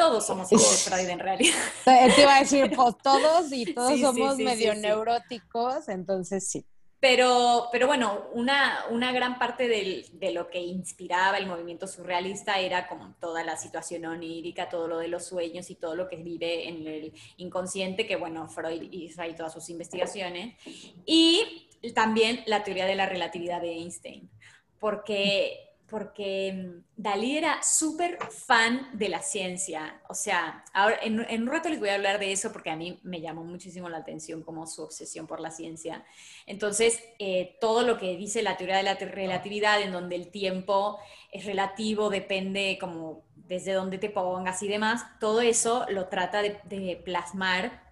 [0.00, 1.58] Todos somos hijos de Freud en realidad.
[1.84, 6.64] Te iba a decir, pues todos y todos somos medio neuróticos, entonces sí.
[7.00, 12.88] Pero, pero bueno, una, una gran parte de lo que inspiraba el movimiento surrealista era
[12.88, 16.66] como toda la situación onírica, todo lo de los sueños y todo lo que vive
[16.66, 20.56] en el inconsciente, que bueno, Freud hizo ahí todas sus investigaciones.
[21.04, 24.30] Y también la teoría de la relatividad de Einstein,
[24.78, 30.00] porque porque mm, Dalí era súper fan de la ciencia.
[30.08, 33.00] O sea, ahora en, un rato les voy a hablar de eso porque a mí
[33.02, 36.04] me llamó muchísimo la atención como su obsesión por la ciencia.
[36.46, 40.98] Entonces, eh, todo lo que dice la teoría de la relatividad, en donde el tiempo
[41.32, 47.02] es relativo, depende como desde dónde te pongas y demás, todo eso lo trata de
[47.04, 47.90] plasmar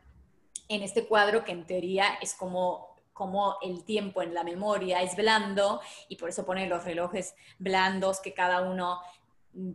[0.68, 2.88] en este cuadro que en teoría es como
[3.18, 8.20] como el tiempo en la memoria es blando y por eso pone los relojes blandos
[8.20, 9.00] que cada uno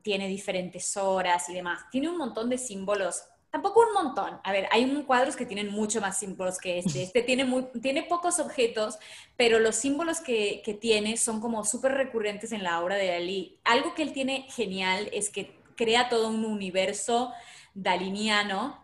[0.02, 1.82] tiene diferentes horas y demás.
[1.92, 4.40] Tiene un montón de símbolos, tampoco un montón.
[4.44, 7.04] A ver, hay un cuadros que tienen mucho más símbolos que este.
[7.04, 8.98] Este tiene, muy, tiene pocos objetos,
[9.36, 13.60] pero los símbolos que, que tiene son como súper recurrentes en la obra de Dalí.
[13.66, 17.34] Algo que él tiene genial es que crea todo un universo
[17.74, 18.83] daliniano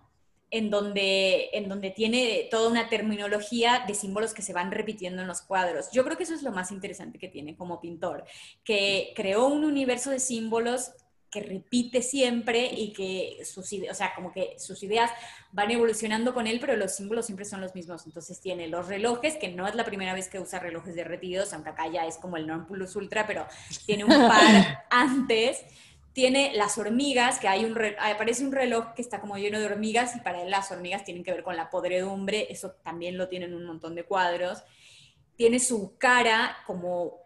[0.52, 5.28] en donde, en donde tiene toda una terminología de símbolos que se van repitiendo en
[5.28, 5.92] los cuadros.
[5.92, 8.26] Yo creo que eso es lo más interesante que tiene como pintor,
[8.64, 10.92] que creó un universo de símbolos
[11.32, 15.12] que repite siempre y que sus ideas, o sea, como que sus ideas
[15.52, 18.06] van evolucionando con él, pero los símbolos siempre son los mismos.
[18.08, 21.70] Entonces tiene los relojes, que no es la primera vez que usa relojes derretidos, aunque
[21.70, 23.46] acá ya es como el non plus ultra, pero
[23.86, 25.64] tiene un par antes
[26.14, 30.16] tiene las hormigas, que hay un aparece un reloj que está como lleno de hormigas
[30.16, 33.54] y para él las hormigas tienen que ver con la podredumbre, eso también lo tienen
[33.54, 34.64] un montón de cuadros.
[35.36, 37.22] Tiene su cara como,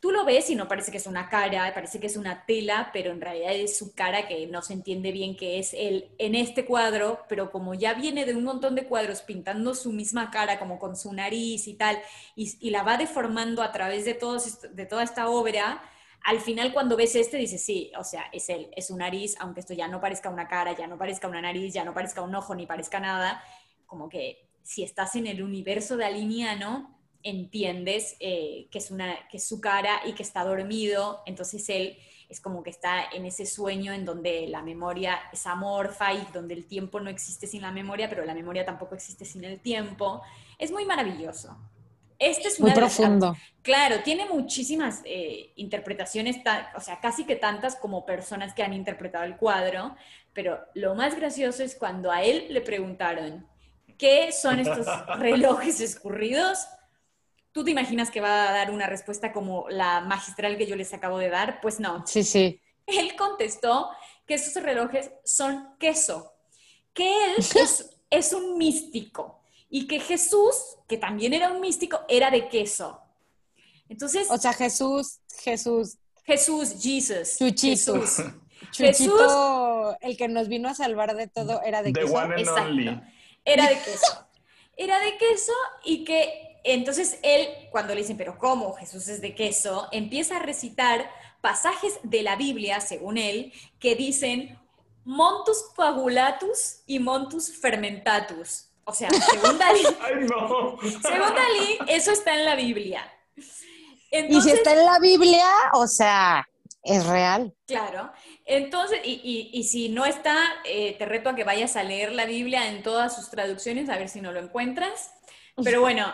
[0.00, 2.90] tú lo ves y no parece que es una cara, parece que es una tela,
[2.92, 6.34] pero en realidad es su cara que no se entiende bien que es él en
[6.34, 10.58] este cuadro, pero como ya viene de un montón de cuadros pintando su misma cara,
[10.58, 12.00] como con su nariz y tal,
[12.34, 15.82] y, la va deformando a través de, todos, de toda esta obra,
[16.24, 19.60] al final cuando ves este dices, sí, o sea, es él, es su nariz, aunque
[19.60, 22.34] esto ya no parezca una cara, ya no parezca una nariz, ya no parezca un
[22.34, 23.42] ojo, ni parezca nada,
[23.86, 29.38] como que si estás en el universo de Aliniano, entiendes eh, que, es una, que
[29.38, 33.44] es su cara y que está dormido, entonces él es como que está en ese
[33.44, 37.72] sueño en donde la memoria es amorfa y donde el tiempo no existe sin la
[37.72, 40.22] memoria, pero la memoria tampoco existe sin el tiempo.
[40.56, 41.56] Es muy maravilloso.
[42.20, 43.34] Este es Muy profundo.
[43.62, 46.36] claro, tiene muchísimas eh, interpretaciones,
[46.76, 49.96] o sea, casi que tantas como personas que han interpretado el cuadro,
[50.34, 53.48] Pero lo más gracioso es cuando a él le preguntaron,
[53.98, 54.86] ¿qué son estos
[55.18, 56.68] relojes escurridos?
[57.52, 60.92] ¿Tú te imaginas que va a dar una respuesta como la magistral que yo les
[60.92, 61.60] acabo de dar?
[61.62, 62.06] Pues no.
[62.06, 62.60] Sí, sí.
[62.86, 63.90] Él contestó
[64.26, 66.34] que esos relojes son queso,
[66.92, 69.39] que él es, es un místico
[69.70, 73.00] y que Jesús, que también era un místico, era de queso.
[73.88, 74.28] Entonces...
[74.30, 75.96] O sea, Jesús, Jesús.
[76.24, 77.36] Jesús, Jesus.
[77.38, 77.94] Chuchito.
[77.94, 78.24] Jesús.
[78.72, 82.14] Chuchito, el que nos vino a salvar de todo, era de The queso.
[82.14, 83.00] one and only.
[83.44, 84.26] Era de queso.
[84.76, 85.52] Era de queso
[85.84, 89.88] y que entonces él, cuando le dicen, pero ¿cómo Jesús es de queso?
[89.92, 91.10] Empieza a recitar
[91.40, 94.58] pasajes de la Biblia, según él, que dicen
[95.04, 98.69] montus coagulatus y montus fermentatus.
[98.90, 100.76] O sea, según Dalí, ¡Ay, no!
[100.82, 103.08] según Dalí, eso está en la Biblia.
[104.10, 106.44] Y si está en la Biblia, o sea,
[106.82, 107.54] es real.
[107.68, 108.10] Claro.
[108.44, 112.10] Entonces, y, y- y si no está, eh, te reto a que vayas a leer
[112.12, 115.12] la Biblia en todas sus traducciones, a ver si no lo encuentras.
[115.62, 116.12] Pero bueno,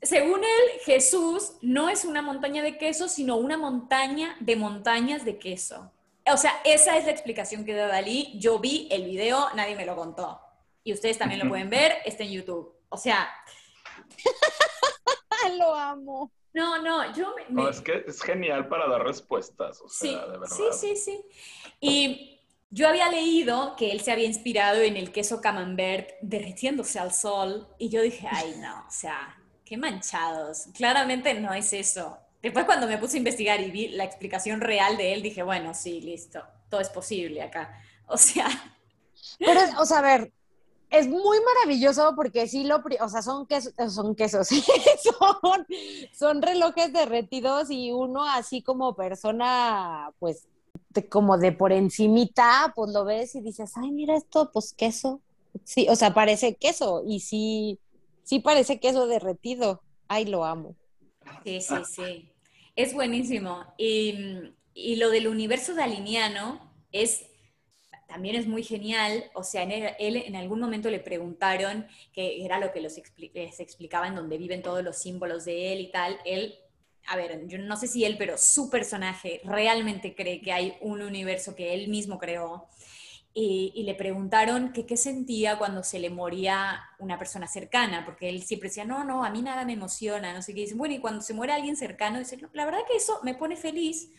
[0.00, 5.38] según él, Jesús no es una montaña de queso, sino una montaña de montañas de
[5.38, 5.90] queso.
[6.32, 8.32] O sea, esa es la explicación que da Dalí.
[8.38, 10.40] Yo vi el video, nadie me lo contó.
[10.86, 12.72] Y ustedes también lo pueden ver, está en YouTube.
[12.88, 13.28] O sea,
[15.58, 16.30] Lo amo.
[16.54, 20.10] no, no, yo me- me, No, es que es genial para dar respuestas, o Sí,
[20.10, 20.56] sea, de verdad.
[20.56, 21.24] sí, sí, sí.
[21.80, 27.12] Y yo había leído que él se había inspirado en el queso camembert derritiéndose al
[27.12, 30.68] sol y yo dije, ay no, o sea, qué manchados.
[30.74, 32.18] Claramente no es eso.
[32.42, 35.74] Después cuando me puse a investigar y vi la explicación real de él, dije, bueno,
[35.74, 37.82] sí, listo, todo es posible acá.
[38.06, 38.48] O sea,
[39.44, 40.32] Pero, o sea, a ver,
[40.90, 44.48] es muy maravilloso porque sí lo, o sea, son quesos, son quesos,
[45.02, 45.66] son,
[46.12, 50.46] son relojes derretidos y uno así como persona, pues,
[50.90, 55.20] de- como de por encimita, pues lo ves y dices, ay, mira esto, pues queso.
[55.64, 57.78] Sí, o sea, parece queso y sí,
[58.22, 59.82] sí parece queso derretido.
[60.08, 60.74] Ay, lo amo.
[61.44, 62.30] Sí, sí, sí.
[62.76, 63.64] Es buenísimo.
[63.78, 66.60] Y, y lo del universo daliniano
[66.92, 67.24] es
[68.06, 69.24] también es muy genial.
[69.34, 72.96] O sea, en él, él en algún momento le preguntaron, que era lo que los
[72.98, 76.18] expli- les explicaba en donde viven todos los símbolos de él y tal.
[76.24, 76.54] Él,
[77.08, 81.02] a ver, yo no sé si él, pero su personaje realmente cree que hay un
[81.02, 82.68] universo que él mismo creó.
[83.34, 88.30] Y, y le preguntaron que qué sentía cuando se le moría una persona cercana, porque
[88.30, 90.60] él siempre decía, no, no, a mí nada me emociona, no sé qué.
[90.62, 93.34] Dice, bueno, y cuando se muere alguien cercano, dice, "No, la verdad que eso me
[93.34, 94.10] pone feliz,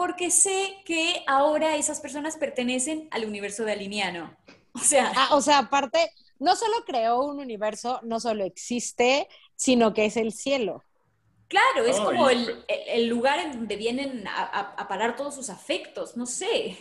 [0.00, 4.36] porque sé que ahora esas personas pertenecen al universo daliniano.
[4.74, 9.92] O sea, Ah, o sea, aparte, no solo creó un universo, no solo existe, sino
[9.94, 10.84] que es el cielo.
[11.48, 15.34] claro, es como el, el- el lugar en donde vienen a, a- a parar todos
[15.34, 16.76] sus afectos, no sé.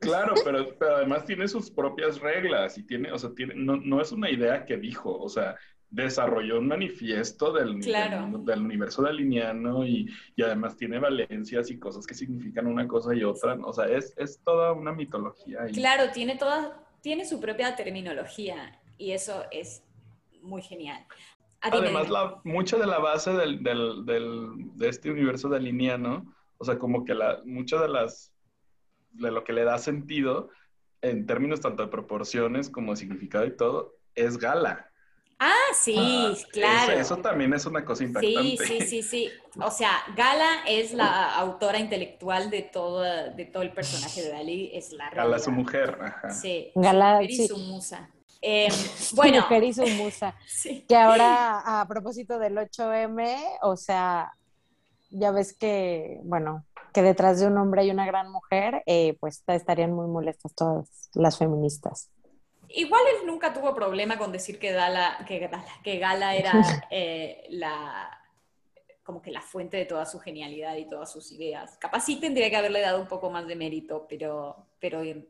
[0.00, 4.00] Claro, pero, pero además tiene sus propias reglas y tiene, o sea, tiene, no, no
[4.00, 5.56] es una idea que dijo, o sea,
[5.90, 8.26] desarrolló un manifiesto del, Claro.
[8.38, 13.14] del, del universo daliniano y, y además tiene valencias y cosas que significan una cosa
[13.14, 15.60] y otra, o sea, es, es toda una mitología.
[15.68, 19.82] Y, Claro, tiene toda, tiene su propia terminología y eso es
[20.42, 21.04] muy genial.
[21.60, 26.78] Además, la, mucha de la base del, del, del- de este universo daliniano, o sea,
[26.78, 28.32] como que la, mucho de las,
[29.10, 30.50] de lo que le da sentido,
[31.00, 34.87] en términos tanto de proporciones como de significado y todo, es Gala.
[35.40, 36.92] Ah, sí, Ah, claro.
[36.92, 38.56] Eso, eso también es una cosa impactante.
[38.56, 39.30] Sí, sí, sí, sí.
[39.60, 44.70] O sea, Gala es la autora intelectual de todo, de todo el personaje de Dalí,
[44.74, 45.38] es la Gala, realidad.
[45.38, 45.98] su mujer.
[46.00, 46.30] Ajá.
[46.30, 47.48] Sí, Gala, y sí.
[47.48, 48.10] su musa.
[48.40, 50.32] Eh, Su bueno, mujer y su musa.
[50.46, 50.84] sí.
[50.88, 54.32] Que ahora, a propósito del 8M, o sea,
[55.10, 59.42] ya ves que, bueno, que detrás de un hombre hay una gran mujer, eh, pues
[59.48, 62.10] estarían muy molestas todas las feministas.
[62.70, 67.46] Igual él nunca tuvo problema con decir que Gala, que Gala, que Gala era eh,
[67.50, 68.14] la
[69.08, 71.78] como que la fuente de toda su genialidad y todas sus ideas.
[71.78, 75.26] Capaz sí tendría que haberle dado un poco más de mérito, pero, pero eh,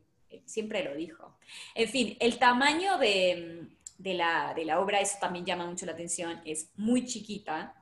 [0.46, 1.38] siempre lo dijo.
[1.76, 5.92] En fin, el tamaño de, de la, de la obra, eso también llama mucho la
[5.92, 7.77] atención, es muy chiquita.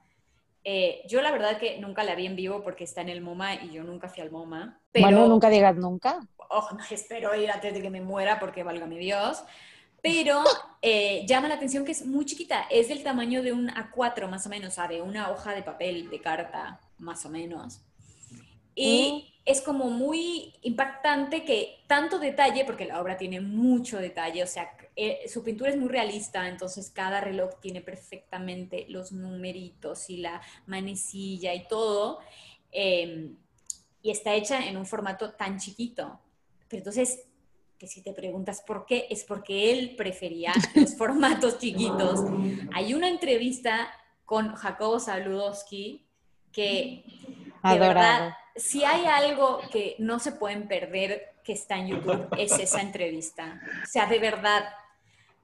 [0.68, 3.54] Eh, yo la verdad que nunca la vi en vivo porque está en el MoMA
[3.54, 4.80] y yo nunca fui al MoMA.
[4.90, 6.18] Pero, Bueno, nunca digas nunca.
[6.36, 9.44] oh, no, espero ir antes de que me muera porque válgame Dios.
[10.02, 10.42] Pero
[10.82, 14.44] eh, llama la atención que es muy chiquita, es del tamaño de un A4 más
[14.46, 17.82] o menos, o sea, de una hoja de papel de carta más o menos.
[18.76, 24.46] Y es como muy impactante que tanto detalle, porque la obra tiene mucho detalle, o
[24.46, 30.18] sea, eh, su pintura es muy realista, entonces cada reloj tiene perfectamente los numeritos y
[30.18, 32.20] la manecilla y todo,
[32.70, 33.30] eh,
[34.02, 36.20] y está hecha en un formato tan chiquito.
[36.68, 37.26] Pero entonces
[37.78, 42.20] que si te preguntas por qué, es porque él prefería los formatos chiquitos.
[42.72, 43.88] Hay una entrevista
[44.24, 46.06] con Jacobo Saludowski
[46.52, 47.04] que
[47.62, 52.58] de verdad, si hay algo que no se pueden perder que está en YouTube, es
[52.58, 53.60] esa entrevista.
[53.82, 54.68] O sea, de verdad,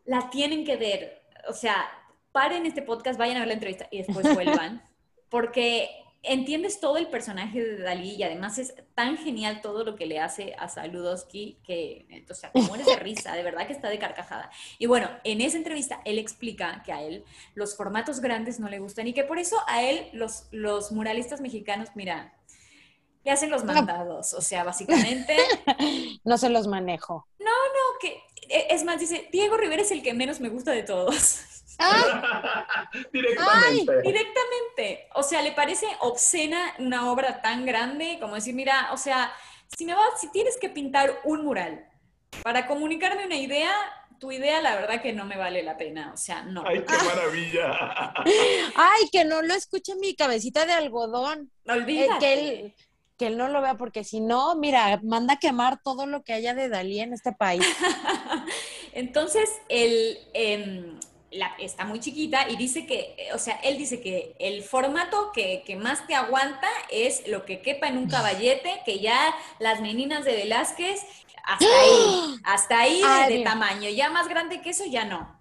[0.04, 1.22] la tienen que ver.
[1.48, 1.88] O sea,
[2.32, 4.82] paren este podcast, vayan a ver la entrevista y después vuelvan.
[5.28, 10.06] Porque entiendes todo el personaje de Dalí y además es tan genial todo lo que
[10.06, 13.88] le hace a Saludowski que, o sea, te mueres de risa, de verdad que está
[13.88, 14.50] de carcajada.
[14.78, 18.78] Y bueno, en esa entrevista él explica que a él los formatos grandes no le
[18.78, 22.34] gustan y que por eso a él los, los muralistas mexicanos, mira,
[23.24, 25.36] le hacen los mandados, o sea, básicamente...
[26.24, 27.28] no se los manejo.
[27.38, 30.72] No, no, que e, es más, dice, Diego Rivera es el que menos me gusta
[30.72, 31.40] de todos.
[33.12, 34.02] directamente.
[34.02, 35.08] directamente.
[35.14, 39.32] O sea, le parece obscena una obra tan grande como decir, mira, o sea,
[39.76, 41.88] si me vas, si tienes que pintar un mural
[42.42, 43.72] para comunicarme una idea,
[44.18, 46.64] tu idea la verdad que no me vale la pena, o sea, no.
[46.66, 48.14] Ay, qué maravilla.
[48.76, 51.50] Ay, que no lo escuche mi cabecita de algodón.
[51.66, 52.14] Olvídate.
[52.14, 52.74] Eh, que él,
[53.18, 56.32] que él no lo vea, porque si no, mira, manda a quemar todo lo que
[56.32, 57.64] haya de Dalí en este país.
[58.92, 60.18] Entonces, el,
[61.32, 65.64] em, está muy chiquita y dice que, o sea, él dice que el formato que,
[65.80, 70.32] más te aguanta es lo que quepa en un caballete, que ya las meninas de
[70.32, 71.00] Velázquez,
[71.44, 75.40] hasta ahí, hasta ahí de, tamaño, ya más grande que eso ya no.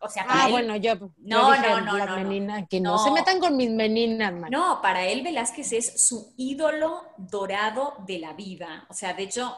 [0.00, 3.56] O sea, ah, bueno, yo, no, no, no, la menina, que no, se metan con
[3.56, 4.50] mis meninas, man.
[4.50, 8.86] No, para él Velázquez es su ídolo dorado de la vida.
[8.88, 9.56] O sea, de hecho,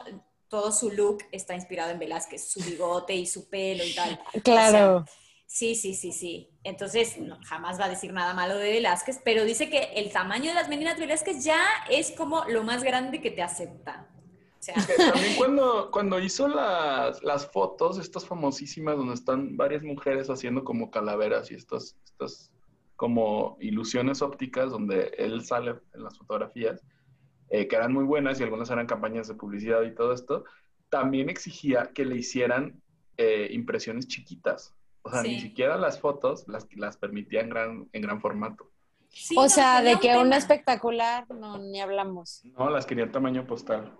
[0.51, 4.19] todo su look está inspirado en Velázquez, su bigote y su pelo y tal.
[4.43, 5.05] Claro.
[5.53, 6.49] Sí, sí, sí, sí.
[6.63, 10.53] Entonces, jamás va a decir nada malo de Velázquez, pero dice que el tamaño de
[10.53, 14.07] las meninas de Velázquez ya es como lo más grande que te acepta.
[14.57, 14.75] O sea.
[15.11, 20.89] También cuando, cuando hizo las, las, fotos, estas famosísimas, donde están varias mujeres haciendo como
[20.89, 22.49] calaveras y estas, estas
[22.95, 26.81] como ilusiones ópticas, donde él sale en las fotografías,
[27.49, 30.45] eh, que eran muy buenas y algunas eran campañas de publicidad y todo esto,
[30.87, 32.81] también exigía que le hicieran
[33.17, 34.73] eh, impresiones chiquitas.
[35.03, 38.69] O sea, ni siquiera las fotos las, las permitía en gran, en gran formato.
[39.35, 42.41] o sea, de que una espectacular, no, ni hablamos.
[42.57, 43.91] No, las quería tamaño postal.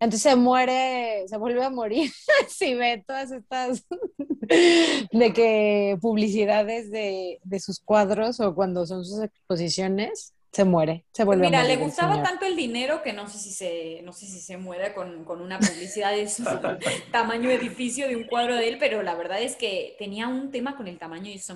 [0.00, 2.10] Entonces se muere, se vuelve a morir
[2.48, 3.86] si ve todas estas
[5.12, 11.24] de que publicidades de, de, sus cuadros o cuando son sus exposiciones se muere, se
[11.24, 14.26] vuelve Mira, a le gustaba tanto el dinero que no sé si se, no sé
[14.26, 16.44] si se muere con, con una publicidad de su
[17.12, 20.76] tamaño edificio de un cuadro de él, pero la verdad es que tenía un tema
[20.76, 21.54] con el tamaño y eso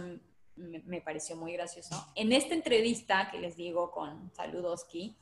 [0.54, 2.06] me, me pareció muy gracioso.
[2.14, 5.16] En esta entrevista que les digo con Saludowski,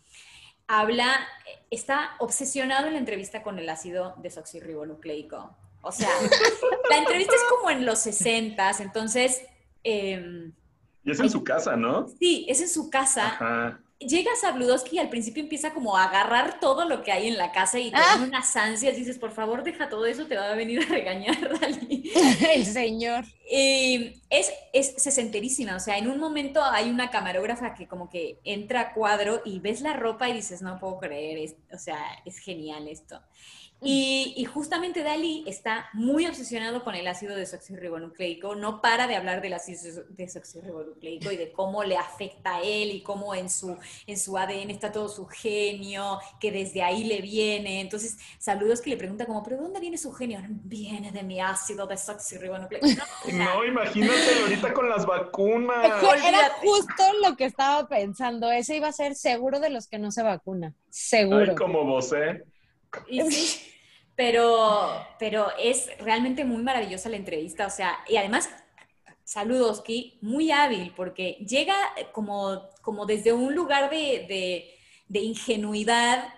[0.67, 1.27] habla,
[1.71, 5.57] está obsesionado en la entrevista con el ácido desoxirribonucleico.
[5.81, 6.11] O sea,
[6.91, 9.43] la entrevista es como en los 60, entonces...
[9.83, 10.53] Eh,
[11.05, 12.07] y es en su casa, ¿no?
[12.19, 13.27] Sí, es en su casa.
[13.27, 13.81] Ajá.
[13.99, 17.53] Llega Sabludowski y al principio empieza como a agarrar todo lo que hay en la
[17.53, 18.21] casa y te ah.
[18.21, 18.97] unas ansias.
[18.97, 22.11] Dices, por favor, deja todo eso, te va a venir a regañar, Dalí.
[22.55, 23.25] El señor.
[23.49, 25.77] es, es sesenterísima.
[25.77, 29.61] O sea, en un momento hay una camarógrafa que como que entra a cuadro y
[29.61, 31.55] ves la ropa y dices, no puedo creer.
[31.73, 33.21] o sea, es genial esto.
[33.85, 39.55] Y, justamente Dalí está muy obsesionado con el ácido desoxirribonucleico, no para de hablar del
[39.55, 43.77] ácido desoxirribonucleico y de cómo le afecta a él y cómo en su,
[44.07, 47.81] en su ADN está todo su genio, que desde ahí le viene.
[47.81, 50.41] Entonces, saludos que le pregunta como, ¿pero dónde viene su genio?
[50.49, 52.87] Viene de mi ácido desoxirribonucleico.
[53.33, 56.03] No, imagínate ahorita con las vacunas.
[56.25, 58.51] Era justo lo que estaba pensando.
[58.51, 60.75] Ese iba a ser seguro de los que no se vacuna.
[60.91, 61.51] Seguro.
[61.51, 62.45] Ay, como vos, ¿eh?
[64.15, 68.51] Pero, pero es realmente muy maravillosa la entrevista, o sea, y además,
[69.25, 69.83] saludos,
[70.21, 71.75] muy hábil, porque llega
[72.13, 74.71] como, como desde un lugar de,
[75.09, 76.29] de ingenuidad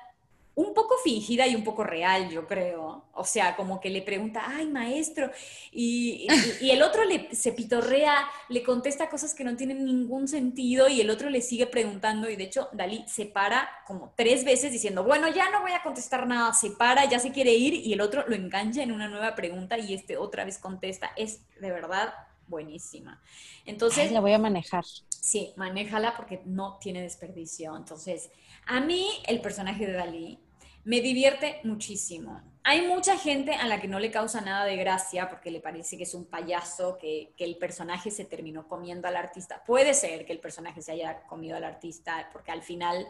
[0.57, 3.05] un poco fingida y un poco real, yo creo.
[3.13, 5.31] O sea, como que le pregunta, ay, maestro,
[5.73, 6.29] y,
[6.61, 8.15] y, el otro le, se pitorrea,
[8.49, 12.37] le contesta cosas que no tienen ningún sentido y el otro le sigue preguntando y
[12.37, 16.27] de hecho Dalí se para como tres veces diciendo, bueno, ya no voy a contestar
[16.27, 19.35] nada, se para, ya se quiere ir y el otro lo engancha en una nueva
[19.35, 21.11] pregunta y este otra vez contesta.
[21.17, 22.15] Es de verdad
[22.47, 23.21] buenísima.
[23.65, 24.13] Entonces...
[24.13, 24.85] la voy a manejar.
[25.09, 27.77] Sí, manéjala porque no tiene desperdicio.
[27.77, 28.31] Entonces,
[28.67, 30.39] a mí el personaje de Dalí
[30.85, 32.41] me divierte muchísimo.
[32.63, 35.97] Hay mucha gente a la que no le causa nada de gracia porque le parece
[35.97, 39.63] que es un payaso, que, el personaje se terminó comiendo al artista.
[39.65, 43.07] Puede ser que el personaje se haya comido al artista porque al final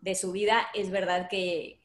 [0.00, 1.80] de su vida es verdad que,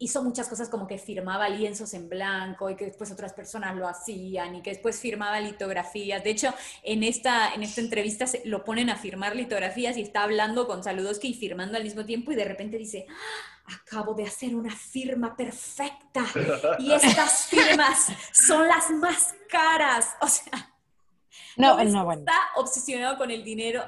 [0.00, 3.86] hizo muchas cosas como que firmaba lienzos en blanco y que después otras personas lo
[3.86, 6.24] hacían y que después firmaba litografías.
[6.24, 10.22] De hecho, en esta, en esta entrevista se, lo ponen a firmar litografías y está
[10.22, 14.24] hablando con Saludowski y firmando al mismo tiempo y de repente dice, ah, acabo de
[14.24, 16.24] hacer una firma perfecta
[16.78, 20.16] y estas firmas son las más caras.
[20.22, 20.72] O sea,
[21.56, 22.22] no, no, bueno.
[22.22, 23.84] está obsesionado con el dinero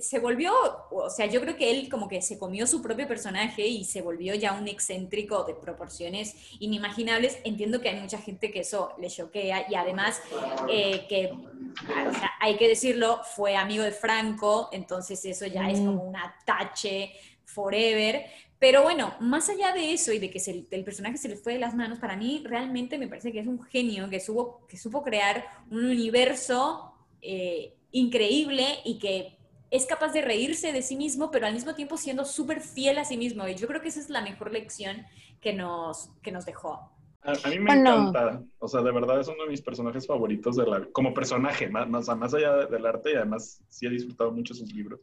[0.00, 0.52] se volvió,
[0.90, 4.02] o sea, yo creo que él como que se comió su propio personaje y se
[4.02, 7.38] volvió ya un excéntrico de proporciones inimaginables.
[7.44, 10.20] Entiendo que hay mucha gente que eso le choquea y además
[10.68, 15.78] eh, que, o sea, hay que decirlo, fue amigo de Franco, entonces eso ya es
[15.78, 17.12] como un atache
[17.44, 18.24] forever.
[18.58, 21.58] Pero bueno, más allá de eso y de que el personaje se le fue de
[21.58, 25.02] las manos, para mí realmente me parece que es un genio que, supo, que supo
[25.02, 29.38] crear un universo eh, increíble y que
[29.74, 33.04] es capaz de reírse de sí mismo, pero al mismo tiempo siendo súper fiel a
[33.04, 33.48] sí mismo.
[33.48, 35.04] Y yo creo que esa es la mejor lección
[35.40, 36.92] que nos, que nos dejó.
[37.22, 40.66] A, mí me encanta, o sea, de verdad es uno de mis personajes favoritos de
[40.66, 44.70] la, como personaje, más, más, allá del arte y además sí he disfrutado mucho sus
[44.72, 45.00] libros,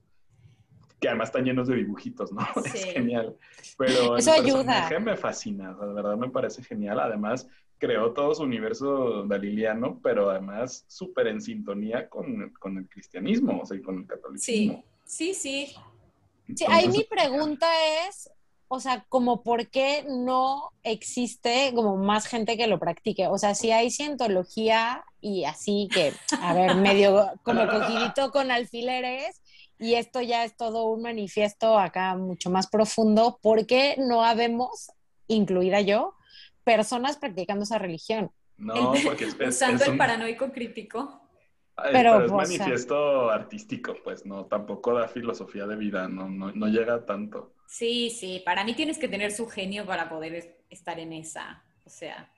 [0.99, 2.41] que además están llenos de dibujitos, ¿no?
[2.63, 3.36] Es genial.
[3.78, 4.63] Pero Eso el ayuda.
[4.63, 6.99] personaje me fascina, de verdad me parece genial.
[6.99, 7.47] Además,
[7.82, 13.65] creó todo su universo daliliano, pero además súper en sintonía con, con, el cristianismo, o
[13.65, 14.84] sea, y con el catolicismo.
[15.03, 15.73] Sí, sí,
[16.45, 16.55] sí.
[16.55, 17.67] sí ahí mi pregunta
[18.07, 18.29] es,
[18.67, 23.25] o sea, como por qué no existe como más gente que lo practique.
[23.25, 29.41] O sea, si hay cientología y así que, a ver, medio como cogidito con alfileres,
[29.79, 34.91] y esto ya es todo un manifiesto acá mucho más profundo, ¿por qué no habemos,
[35.27, 36.13] incluida yo,
[36.64, 38.32] personas practicando esa religión.
[38.57, 41.22] No, porque es, Usando el paranoico crítico.
[41.91, 47.05] pero, es manifiesto artístico, pues no, tampoco da filosofía de vida, no, no, no, llega
[47.05, 47.53] tanto.
[47.68, 51.89] Sí, sí, para mí tienes que tener su genio para poder estar en esa, o
[51.89, 52.30] sea,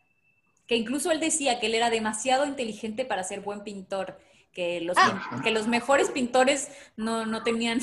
[0.66, 4.18] que incluso él decía que él era demasiado inteligente para ser buen pintor,
[4.54, 5.42] que los, ah.
[5.44, 7.82] que los mejores pintores no, no tenían,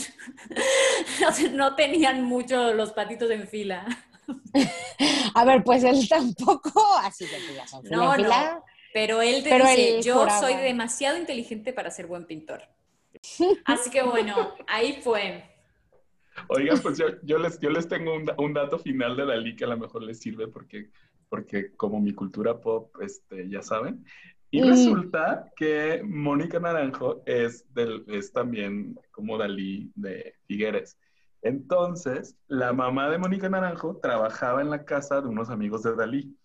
[1.52, 3.84] no tenían mucho los patitos en fila.
[5.34, 6.72] A ver, pues él tampoco,
[7.02, 11.90] así que ya son no, no, pero él te dice, yo soy demasiado inteligente para
[11.90, 12.62] ser buen pintor.
[13.64, 15.44] Así que bueno, ahí fue.
[16.48, 19.76] Oigan, pues yo, les, yo les tengo un, dato final de Dalí que a lo
[19.76, 20.90] mejor les sirve porque,
[21.28, 24.04] porque como mi cultura pop, este, ya saben.
[24.50, 24.68] Y mm.
[24.68, 30.98] resulta que Mónica Naranjo es, del, es también como Dalí de Figueres.
[31.42, 36.36] Entonces, la mamá de Mónica Naranjo trabajaba en la casa de unos amigos de Dalí.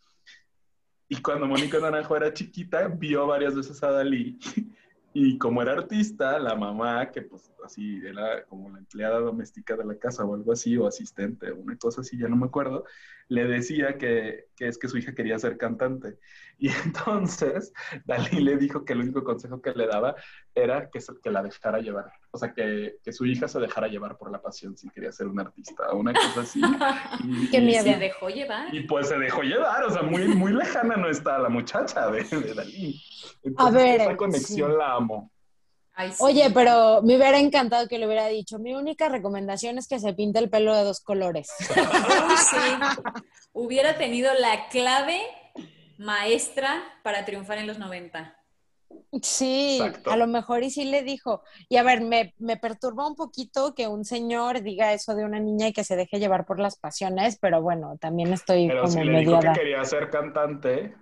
[1.08, 4.39] Y cuando Mónica Naranjo era chiquita, vio varias veces a Dalí.
[5.18, 9.86] Y como era artista, la mamá, que pues así era como la empleada doméstica de
[9.86, 12.84] la casa o algo así, o asistente, una cosa así, ya no me acuerdo,
[13.30, 16.20] le decía que, que, es que su hija quería ser cantante.
[16.60, 17.72] Y entonces
[18.04, 20.16] Dalí le dijo que el único consejo que le daba
[20.56, 22.12] era que, que la dejara llevar.
[22.32, 25.28] O sea, que, que, su hija se dejara llevar por la pasión si quería ser
[25.28, 26.62] una artista, o una cosa así.
[27.24, 27.84] Y, ¿Qué miedo?
[27.84, 28.74] Se dejó llevar.
[28.74, 32.24] Y pues se dejó llevar, o sea, muy, muy lejana no está la muchacha de,
[32.24, 33.01] de Dalí.
[33.43, 35.32] Entonces, A ver, esa conexión la amo.
[36.20, 40.14] Oye, pero me hubiera encantado que le hubiera dicho, mi única recomendación es que se
[40.14, 41.49] pinte el pelo de dos colores.
[41.60, 42.58] sí.
[43.53, 45.22] Hubiera tenido la clave
[45.97, 48.36] maestra para triunfar en los 90.
[49.22, 51.41] Sí, a lo mejor y sí le dijo.
[51.70, 55.39] Y a ver, me, me, perturba un poquito que un señor diga eso de una
[55.39, 58.93] niña y que se deje llevar por las pasiones, pero bueno, también estoy pero como
[58.93, 60.96] si le dijo que quería ser cantante.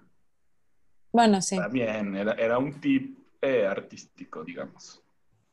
[1.12, 1.58] Bueno, sí.
[1.58, 5.02] También, era, era un tip eh, artístico, digamos.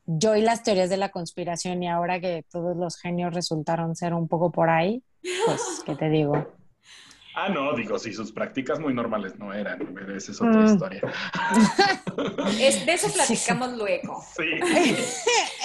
[0.06, 4.14] Yo y las teorías de la conspiración y ahora que todos los genios resultaron ser
[4.14, 5.04] un poco por ahí,
[5.46, 6.59] pues, ¿qué te digo?
[7.34, 9.80] Ah, no, digo, si sus prácticas muy normales no eran,
[10.16, 10.66] esa es otra mm.
[10.66, 11.02] historia.
[12.60, 14.22] Es, de eso platicamos luego.
[14.36, 14.44] Sí.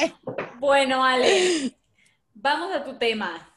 [0.59, 1.75] bueno, Ale,
[2.33, 3.49] vamos a tu tema.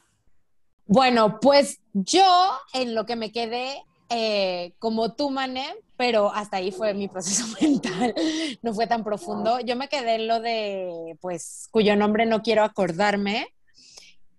[0.85, 6.71] Bueno, pues yo en lo que me quedé, eh, como tú, Mané, pero hasta ahí
[6.71, 8.13] fue mi proceso mental,
[8.61, 9.59] no fue tan profundo.
[9.59, 13.47] Yo me quedé en lo de, pues, cuyo nombre no quiero acordarme.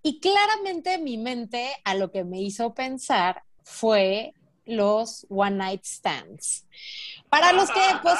[0.02, 4.34] Y claramente mi mente a lo que me hizo pensar fue
[4.66, 6.66] los One Night Stands.
[7.28, 8.16] Para los que, pues...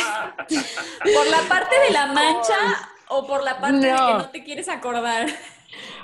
[1.14, 2.56] ¿Por la parte de la mancha
[3.08, 5.28] o por la parte de que no te quieres acordar?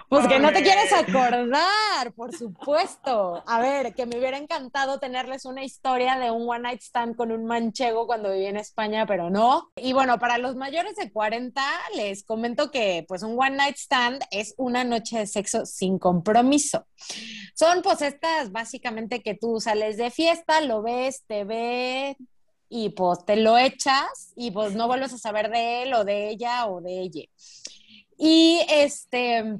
[0.09, 3.43] Pues que no te quieres acordar, por supuesto.
[3.47, 7.33] A ver, que me hubiera encantado tenerles una historia de un one night stand con
[7.33, 9.73] un manchego cuando viví en España, pero no.
[9.77, 11.61] Y bueno, para los mayores de 40,
[11.97, 16.87] les comento que pues un one night stand es una noche de sexo sin compromiso.
[17.55, 22.17] Son pues estas básicamente que tú sales de fiesta, lo ves, te ve,
[22.69, 26.31] y pues te lo echas y pues no vuelves a saber de él o de
[26.31, 27.23] ella o de ella.
[28.19, 29.59] Y este,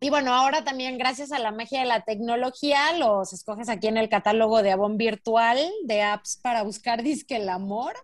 [0.00, 3.96] y bueno, ahora también gracias a la magia de la tecnología, los escoges aquí en
[3.96, 7.94] el catálogo de Avon virtual de apps para buscar disque el amor.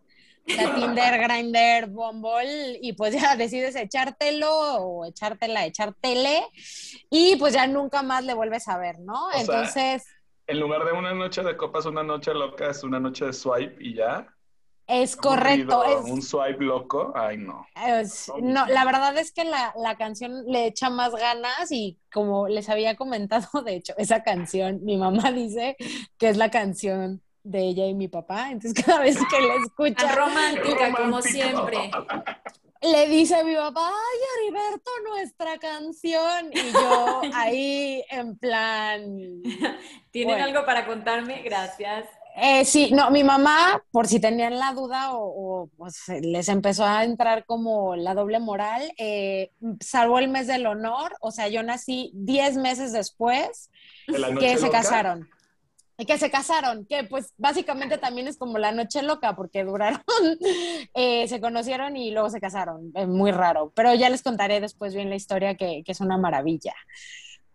[0.44, 6.42] Tinder, Grindr, Bumble, y pues ya decides echártelo o echártela, echártele,
[7.10, 9.32] y pues ya nunca más le vuelves a ver, ¿no?
[9.38, 10.04] Entonces
[10.46, 13.76] en lugar de una noche de copas, una noche loca es una noche de swipe
[13.80, 14.26] y ya.
[14.86, 15.84] Es correcto.
[15.84, 17.66] Es, un swipe loco, ay no.
[18.42, 22.68] no, la verdad es que la, la, canción le echa más ganas y como les
[22.68, 25.76] había comentado, de hecho, esa canción, mi mamá dice
[26.18, 30.14] que es la canción de ella y mi papá, entonces cada vez que la escucha...
[30.14, 31.90] romántica, como siempre.
[32.80, 36.50] le dice a mi papá, ay, Heriberto, nuestra canción.
[36.52, 39.42] Y yo ahí en plan...
[40.10, 41.42] ¿Tienen algo para contarme?
[41.42, 42.06] Gracias.
[42.34, 47.04] Eh, sí, no, mi mamá, por si tenían la duda o, pues, les empezó a
[47.04, 52.10] entrar como la doble moral, eh, salvo el mes del honor, o sea, yo nací
[52.14, 53.70] 10 meses después
[54.40, 55.28] que se casaron.
[56.06, 60.02] Que se casaron, que pues básicamente también es como la noche loca, porque duraron,
[60.94, 64.94] eh, se conocieron y luego se casaron, es muy raro, pero ya les contaré después
[64.94, 66.72] bien la historia que, que es una maravilla.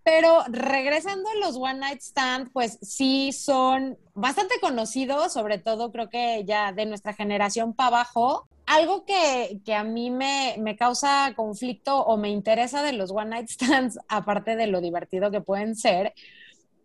[0.07, 6.09] Pero regresando a los One Night Stand, pues sí son bastante conocidos, sobre todo creo
[6.09, 8.47] que ya de nuestra generación para abajo.
[8.65, 13.31] Algo que, que a mí me, me, causa conflicto o me interesa de los One
[13.31, 16.13] Night Stands, aparte de lo divertido que pueden ser,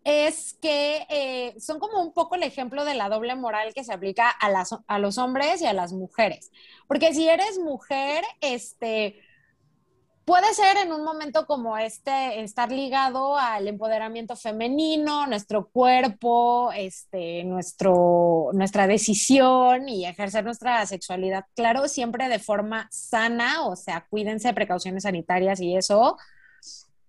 [0.03, 3.93] es que eh, son como un poco el ejemplo de la doble moral que se
[3.93, 6.51] aplica a, las, a los hombres y a las mujeres.
[6.89, 9.21] Porque si eres mujer, este,
[10.25, 17.43] puede ser en un momento como este estar ligado al empoderamiento femenino, nuestro cuerpo, este,
[17.43, 24.53] nuestro, nuestra decisión y ejercer nuestra sexualidad, claro, siempre de forma sana, o sea, cuídense,
[24.53, 26.17] precauciones sanitarias y eso,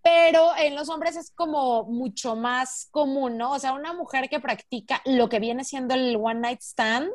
[0.03, 3.53] pero en los hombres es como mucho más común, ¿no?
[3.53, 7.11] O sea, una mujer que practica lo que viene siendo el one night stand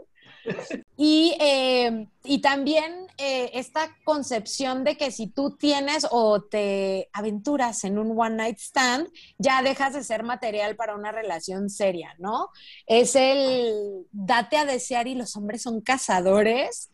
[1.01, 7.85] y, eh, y también eh, esta concepción de que si tú tienes o te aventuras
[7.85, 12.49] en un one night stand, ya dejas de ser material para una relación seria, ¿no?
[12.85, 16.89] Es el date a desear y los hombres son cazadores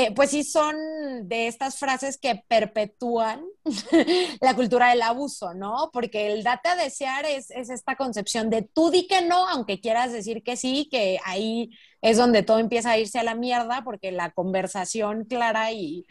[0.00, 3.44] eh, pues sí son de estas frases que perpetúan
[4.40, 5.90] la cultura del abuso, ¿no?
[5.92, 10.10] Porque el date a desear es, esta concepción de tú di que no, aunque quieras
[10.10, 11.68] decir que sí, que ahí
[12.00, 16.06] es donde todo empieza a irse a la mierda, porque la conversación clara y,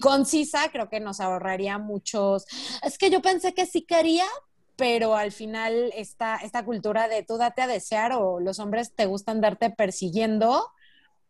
[0.00, 2.46] concisa creo que nos ahorraría muchos.
[2.82, 4.24] Es que yo pensé que sí quería,
[4.76, 9.04] pero al final esta, esta cultura de tú date a desear o los hombres te
[9.04, 10.70] gustan darte persiguiendo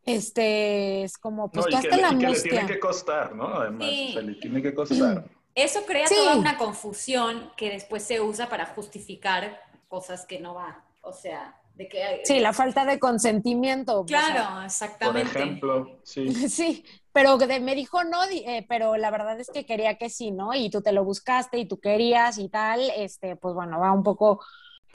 [0.06, 3.48] este, es como, pues tú hasta la y que le tiene que costar, ¿no?
[3.48, 5.24] Además, se le tiene que costar.
[5.54, 10.84] Eso crea toda una confusión que después se usa para justificar cosas que no va.
[11.00, 12.20] O sea, de que...
[12.24, 14.04] Sí, la falta de consentimiento.
[14.04, 15.32] Claro, exactamente.
[15.32, 16.28] Por ejemplo, sí.
[16.50, 20.52] Sí, pero me dijo no, eh, pero la verdad es que quería que sí, ¿no?
[20.54, 24.02] Y tú te lo buscaste y tú querías y tal, este, pues bueno, va un
[24.02, 24.40] poco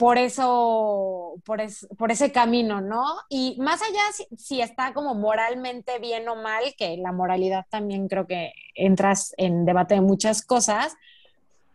[0.02, 1.60] por eso, por,
[1.96, 3.04] por, ese camino, ¿no?
[3.28, 4.00] Y más allá
[4.36, 9.64] si, está como moralmente bien o mal, que la moralidad también creo que entras en
[9.64, 10.96] debate de muchas cosas,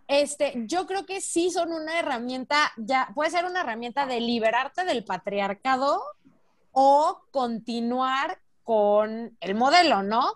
[0.09, 4.83] este, yo creo que sí son una herramienta, ya puede ser una herramienta de liberarte
[4.83, 6.01] del patriarcado
[6.73, 10.33] o continuar con el modelo, ¿no?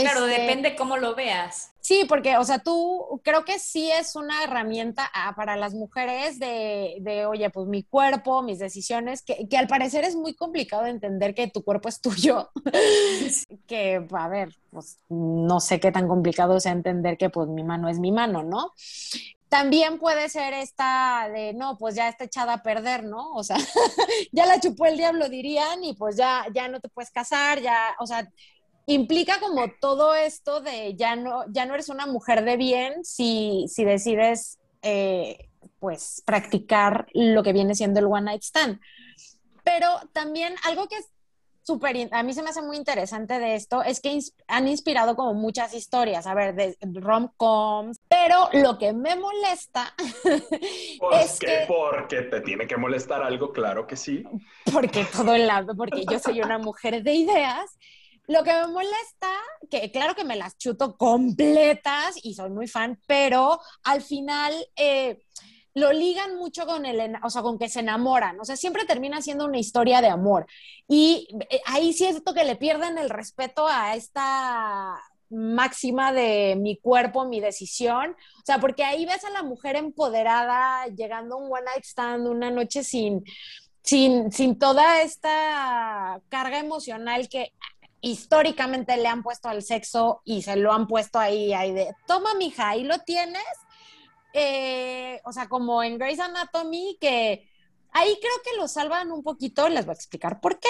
[0.00, 1.72] Claro, este, depende cómo lo veas.
[1.80, 6.38] Sí, porque, o sea, tú creo que sí es una herramienta ah, para las mujeres
[6.38, 10.86] de, de, oye, pues mi cuerpo, mis decisiones, que, que, al parecer es muy complicado
[10.86, 12.50] entender que tu cuerpo es tuyo.
[13.66, 17.88] que, a ver, pues no sé qué tan complicado sea entender que pues mi mano
[17.88, 18.72] es mi mano, ¿no?
[19.52, 23.32] También puede ser esta de, no, pues ya está echada a perder, ¿no?
[23.34, 23.58] O sea,
[24.32, 27.94] ya la chupó el diablo, dirían, y pues ya, ya no te puedes casar, ya,
[27.98, 28.26] o sea,
[28.86, 33.66] implica como todo esto de ya no, ya no eres una mujer de bien si,
[33.68, 38.80] si decides eh, pues practicar lo que viene siendo el one night stand.
[39.64, 41.08] Pero también algo que es
[41.62, 44.18] súper, a mí se me hace muy interesante de esto, es que
[44.48, 49.94] han inspirado como muchas historias, a ver, de rom-coms, pero lo que me molesta
[51.20, 51.64] es que...
[51.68, 54.24] Porque te tiene que molestar algo, claro que sí.
[54.72, 57.78] Porque todo el lado, porque yo soy una mujer de ideas.
[58.28, 59.30] Lo que me molesta,
[59.70, 64.54] que claro que me las chuto completas y soy muy fan, pero al final...
[64.76, 65.22] Eh,
[65.74, 69.22] lo ligan mucho con el, o sea, con que se enamoran, o sea, siempre termina
[69.22, 70.46] siendo una historia de amor.
[70.88, 75.00] Y eh, ahí sí es cierto que le pierden el respeto a esta
[75.30, 80.86] máxima de mi cuerpo, mi decisión, o sea, porque ahí ves a la mujer empoderada
[80.88, 83.24] llegando a un one night stand una noche sin,
[83.82, 87.52] sin, sin toda esta carga emocional que
[88.02, 92.34] históricamente le han puesto al sexo y se lo han puesto ahí, ahí de, toma
[92.34, 93.44] mija, ahí lo tienes,
[94.34, 97.48] eh, o sea, como en Grey's Anatomy, que
[97.92, 100.68] ahí creo que lo salvan un poquito, les voy a explicar por qué.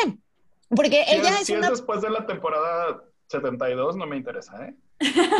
[0.68, 4.74] Porque ella es, si es después de la temporada 72, no me interesa, ¿eh?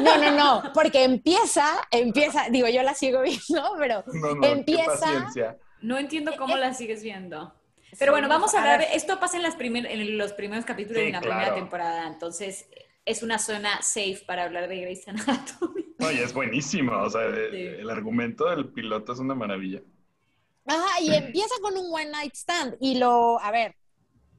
[0.02, 4.02] No, no, no, porque empieza, empieza, digo, yo la sigo viendo, pero
[4.42, 5.30] empieza...
[5.82, 7.52] No entiendo cómo la sigues viendo.
[7.98, 11.20] Pero bueno, vamos a hablar, esto pasa en, las en los primeros capítulos de la
[11.20, 12.68] primera temporada, entonces
[13.04, 15.94] es una zona safe para hablar de Grey's Anatomy.
[15.98, 19.82] No, y es buenísimo, o sea, el argumento del piloto es una maravilla.
[20.66, 23.76] Ajá, y empieza con un one night stand y lo, a ver,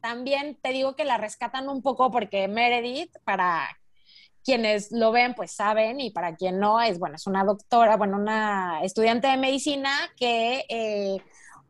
[0.02, 3.70] también te digo que la rescatan un poco porque Meredith, para
[4.44, 8.18] quienes lo ven, pues saben, y para quien no, es, bueno, es una doctora, bueno,
[8.18, 11.22] una estudiante de medicina que eh,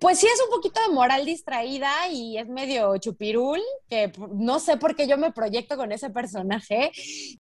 [0.04, 4.76] pues sí es un poquito de moral distraída y es medio chupirul, que no sé
[4.76, 6.92] por qué yo me proyecto con ese personaje.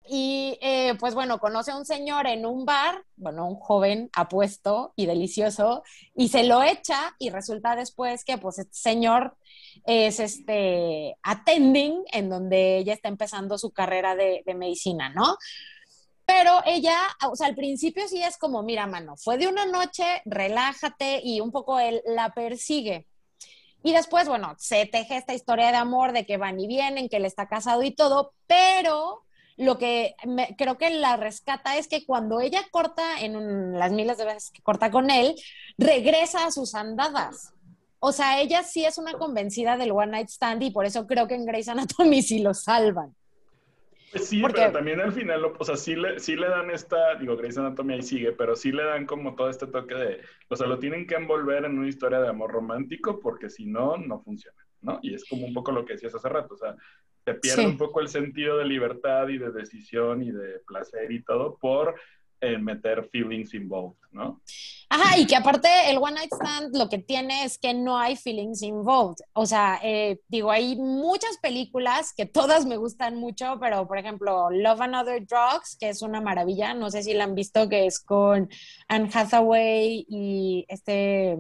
[0.08, 4.94] Y eh, pues bueno, conoce a un señor en un bar, bueno, un joven apuesto
[4.96, 5.82] y delicioso,
[6.14, 9.36] y se lo echa y resulta después que pues este señor
[9.84, 15.36] es este attending en donde ella está empezando su carrera de, de medicina, ¿no?
[16.34, 16.98] Pero ella,
[17.30, 21.42] o sea, al principio sí es como, mira, mano, fue de una noche, relájate y
[21.42, 23.06] un poco él la persigue.
[23.84, 27.18] Y después, bueno, se teje esta historia de amor de que van y vienen, que
[27.18, 29.24] él está casado y todo, pero
[29.58, 30.16] lo que
[30.58, 34.62] creo que la rescata es que cuando ella corta, en las miles de veces que
[34.62, 35.36] corta con él,
[35.78, 37.54] regresa a sus andadas.
[38.00, 41.28] O sea, ella sí es una convencida del One Night Stand y por eso creo
[41.28, 43.14] que en Grey's Anatomy sí lo salvan.
[44.12, 47.38] Pues sí, pero también al final, o sea, sí le, sí le dan esta, digo,
[47.38, 50.68] Grey's Anatomy ahí sigue, pero sí le dan como todo este toque de, o sea,
[50.68, 54.58] lo tienen que envolver en una historia de amor romántico porque si no, no funciona,
[54.82, 55.00] ¿no?
[55.02, 56.76] Y es como un poco lo que decías hace rato, o sea,
[57.24, 61.24] se pierde un poco el sentido de libertad y de decisión y de placer y
[61.24, 61.96] todo por
[62.60, 64.42] meter feelings involved, ¿no?
[64.90, 68.18] Ajá, y que aparte el One Night Stand lo que tiene es que no hay
[68.18, 69.24] feelings involved.
[69.34, 74.50] O sea, eh, digo, hay muchas películas que todas me gustan mucho, pero por ejemplo,
[74.50, 77.86] Love and Other Drugs, que es una maravilla, no sé si la han visto, que
[77.86, 78.50] es con
[78.90, 81.38] Anne Hathaway y este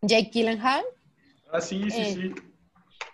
[0.00, 0.84] Jake Gyllenhaal.
[1.52, 2.51] Ah, sí, sí, eh, sí.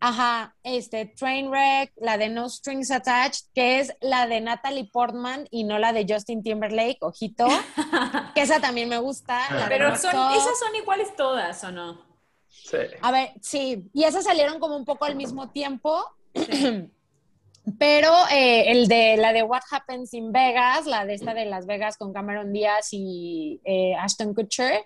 [0.01, 5.65] Ajá, este, Trainwreck, la de No Strings Attached, que es la de Natalie Portman y
[5.65, 7.47] no la de Justin Timberlake, ojito,
[8.35, 9.41] que esa también me gusta.
[9.69, 12.01] Pero son, esas son iguales todas, ¿o no?
[12.49, 12.79] Sí.
[13.03, 16.05] A ver, sí, y esas salieron como un poco al mismo tiempo.
[17.79, 21.67] Pero eh, el de la de What Happens in Vegas, la de esta de Las
[21.67, 24.85] Vegas con Cameron Díaz y eh, Ashton Kutcher,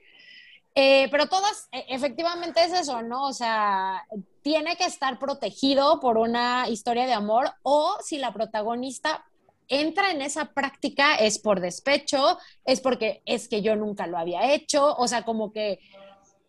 [0.75, 3.27] eh, pero todas, e, efectivamente es eso, ¿no?
[3.27, 4.07] O sea,
[4.43, 9.25] tiene que estar protegido por una historia de amor o si la protagonista
[9.69, 14.53] entra en esa práctica es por despecho, es porque es que yo nunca lo había
[14.53, 15.79] hecho, o sea, como que,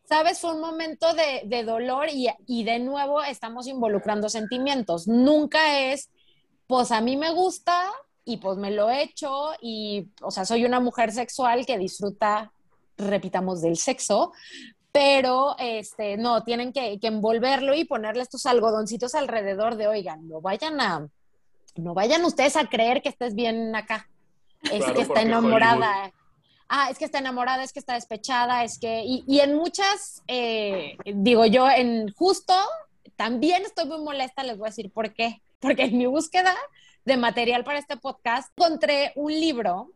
[0.05, 0.39] ¿sabes?
[0.39, 5.07] Fue un momento de, dolor y, y de nuevo estamos involucrando sentimientos.
[5.07, 6.09] Nunca es,
[6.67, 7.91] pues a mí me gusta
[8.26, 12.51] y pues me lo he hecho y, o sea, soy una mujer sexual que disfruta
[13.05, 14.31] repitamos, del sexo,
[14.91, 20.79] pero este, no, tienen que, envolverlo y ponerle estos algodoncitos alrededor de, oigan, no vayan
[20.79, 21.07] a,
[21.75, 24.07] no vayan ustedes a creer que estés bien acá,
[24.71, 26.11] es que está enamorada.
[26.69, 30.97] Ah, es que está enamorada, es que está despechada, es que, y, en muchas, eh,
[31.05, 32.53] digo yo, en justo,
[33.15, 36.55] también estoy muy molesta, les voy a decir por qué, porque en mi búsqueda
[37.05, 39.91] de material para este podcast encontré un libro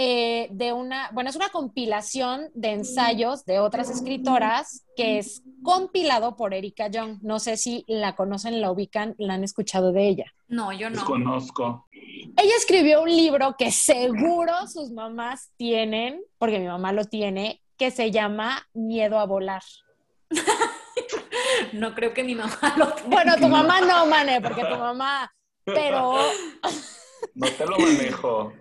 [0.00, 6.36] eh, de una, bueno, es una compilación de ensayos de otras escritoras que es compilado
[6.36, 7.18] por Erika Young.
[7.20, 10.32] No sé si la conocen, la ubican, la han escuchado de ella.
[10.46, 11.04] No, yo no.
[11.04, 11.88] Conozco.
[11.90, 17.90] Ella escribió un libro que seguro sus mamás tienen, porque mi mamá lo tiene, que
[17.90, 19.62] se llama Miedo a volar.
[21.72, 23.08] No creo que mi mamá lo tenga.
[23.08, 25.32] Bueno, tu mamá no, Mane, porque tu mamá,
[25.64, 26.14] pero...
[27.34, 28.52] No te lo manejo.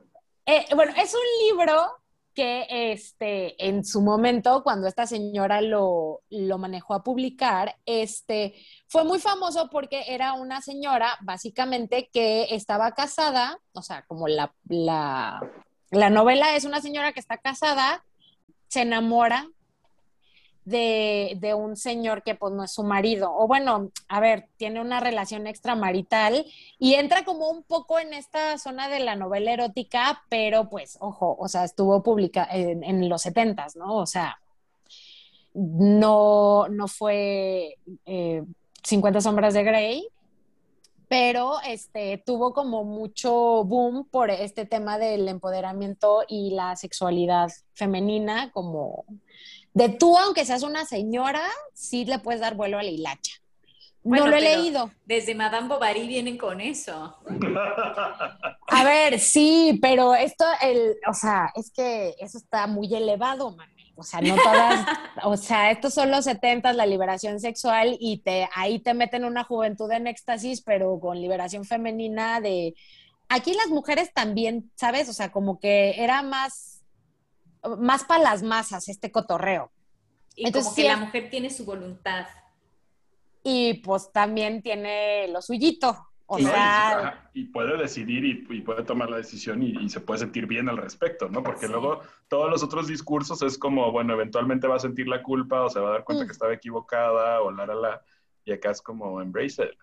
[0.49, 1.91] Eh, bueno, es un libro
[2.33, 8.53] que este, en su momento, cuando esta señora lo, lo, manejó a publicar, este,
[8.87, 14.53] fue muy famoso porque era una señora, básicamente, que estaba casada, o sea, como la,
[14.69, 15.41] la,
[15.91, 18.05] la novela es una señora que está casada,
[18.67, 19.49] se enamora
[20.67, 24.99] de, un señor que pues no es su marido, o bueno, a ver, tiene una
[24.99, 26.45] relación extramarital
[26.77, 31.37] y entra como un poco en esta zona de la novela erótica, pero pues, ojo,
[31.39, 33.95] o sea, estuvo publicada en, los setentas, ¿no?
[33.95, 34.39] O sea,
[35.53, 37.77] no, no fue
[38.83, 40.07] 50 eh, sombras de Grey,
[41.07, 48.51] pero este, tuvo como mucho boom por este tema del empoderamiento y la sexualidad femenina,
[48.51, 49.05] como
[49.77, 53.33] de tú, aunque seas una señora, sí le puedes dar vuelo a la hilacha.
[54.03, 54.89] no lo he leído.
[55.05, 57.15] Desde Madame Bovary vienen con eso.
[58.69, 63.69] A ver, sí, pero esto, el, o sea, es que eso está muy elevado, man.
[63.95, 64.83] O sea, no todas,
[65.23, 69.43] o sea, estos son los 70, la liberación sexual, y te, ahí te meten una
[69.43, 72.73] juventud en éxtasis, pero con liberación femenina de...
[73.29, 75.07] Aquí las mujeres también, ¿sabes?
[75.09, 76.76] O sea, como que era más
[77.77, 79.71] más para las masas este cotorreo.
[80.35, 82.27] Y Entonces, como que la mujer tiene su voluntad.
[83.43, 86.07] Y pues también tiene lo suyito.
[86.29, 90.67] O sea, y, puede decidir y, puede tomar la decisión y, se puede sentir bien
[90.67, 91.41] al respecto, ¿no?
[91.41, 95.63] Porque luego todos los otros discursos es como, bueno, eventualmente va a sentir la culpa
[95.63, 96.27] o se va a dar cuenta mm.
[96.27, 98.01] que estaba equivocada o la, la, la,
[98.43, 99.79] y acá es como embrace it.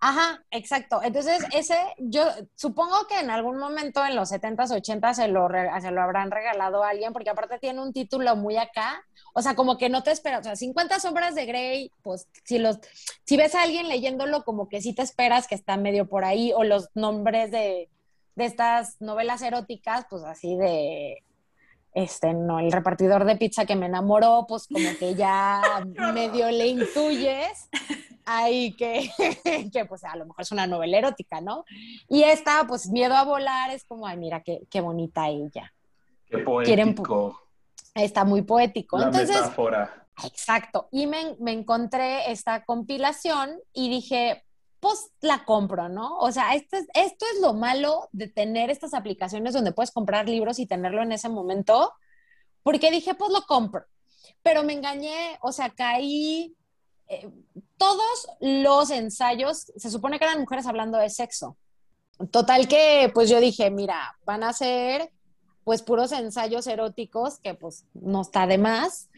[0.00, 1.00] Ajá, exacto.
[1.02, 2.24] Entonces, ese, yo
[2.54, 5.48] supongo que en algún momento en los 70s, 80s se lo,
[5.80, 9.04] se lo habrán regalado a alguien, porque aparte tiene un título muy acá.
[9.34, 10.40] O sea, como que no te esperas.
[10.40, 12.78] O sea, 50 sombras de Grey, pues si los,
[13.24, 16.52] si ves a alguien leyéndolo, como que sí te esperas que está medio por ahí,
[16.54, 17.88] o los nombres de,
[18.36, 21.24] de estas novelas eróticas, pues así de
[21.92, 25.60] este, no, el repartidor de pizza que me enamoró, pues como que ya
[26.14, 27.68] medio le intuyes
[28.28, 29.10] ahí que,
[29.72, 31.64] que, pues a lo mejor es una novela erótica, ¿no?
[32.08, 35.72] Y esta, pues miedo a volar, es como, ay, mira qué, qué bonita ella.
[36.26, 37.40] Qué poético.
[37.94, 38.98] está muy poético.
[38.98, 40.06] La Entonces, metáfora.
[40.24, 40.88] Exacto.
[40.92, 44.44] Y me, me encontré esta compilación y dije,
[44.80, 46.18] pues la compro, ¿no?
[46.18, 50.28] O sea, esto es, esto es lo malo de tener estas aplicaciones donde puedes comprar
[50.28, 51.92] libros y tenerlo en ese momento,
[52.62, 53.86] porque dije, pues lo compro.
[54.42, 56.54] Pero me engañé, o sea, caí
[57.08, 57.28] eh,
[57.76, 61.56] todos los ensayos, se supone que eran mujeres hablando de sexo.
[62.30, 65.10] Total que, pues yo dije, mira, van a ser
[65.64, 69.08] pues puros ensayos eróticos, que pues no está de más.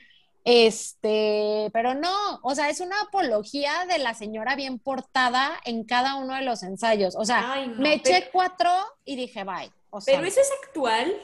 [0.44, 6.16] Este, pero no, o sea, es una apología de la señora bien portada en cada
[6.16, 7.14] uno de los ensayos.
[7.16, 8.70] O sea, me eché cuatro
[9.04, 9.70] y dije, bye.
[10.06, 11.14] pero eso es actual.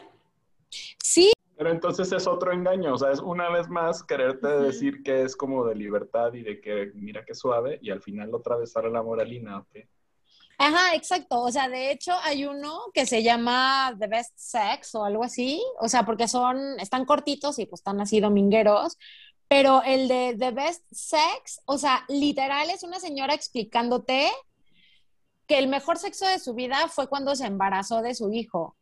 [1.03, 5.23] Sí, pero entonces es otro engaño, o sea, es una vez más quererte decir que
[5.23, 8.73] es como de libertad y de que mira qué suave y al final otra vez
[8.73, 9.87] sale la moralina, ¿ok?
[10.59, 11.43] Ajá, exacto.
[11.43, 15.63] O sea, de hecho hay uno que se llama The Best Sex o algo así.
[15.81, 18.97] O sea, porque son, están cortitos y pues están así domingueros.
[19.49, 24.31] Pero el de The Best Sex, o sea, literal es una señora explicándote
[25.47, 28.76] que el mejor sexo de su vida fue cuando se embarazó de su hijo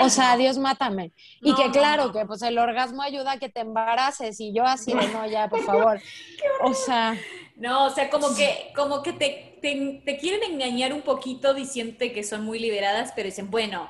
[0.00, 1.12] o sea, Dios mátame.
[1.40, 4.92] y que claro, que pues el orgasmo ayuda a que te embaraces y yo así
[4.92, 6.00] de no, ya, por favor.
[6.62, 7.16] o sea.
[7.56, 9.58] No, o sea, como que, como que te,
[10.04, 13.88] te, quieren engañar un poquito diciendo que son muy liberadas, pero dicen, bueno,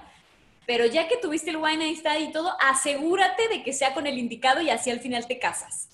[0.66, 4.18] pero ya que tuviste el wine ahí y todo, asegúrate de que sea con el
[4.18, 5.88] indicado y así al final te casas.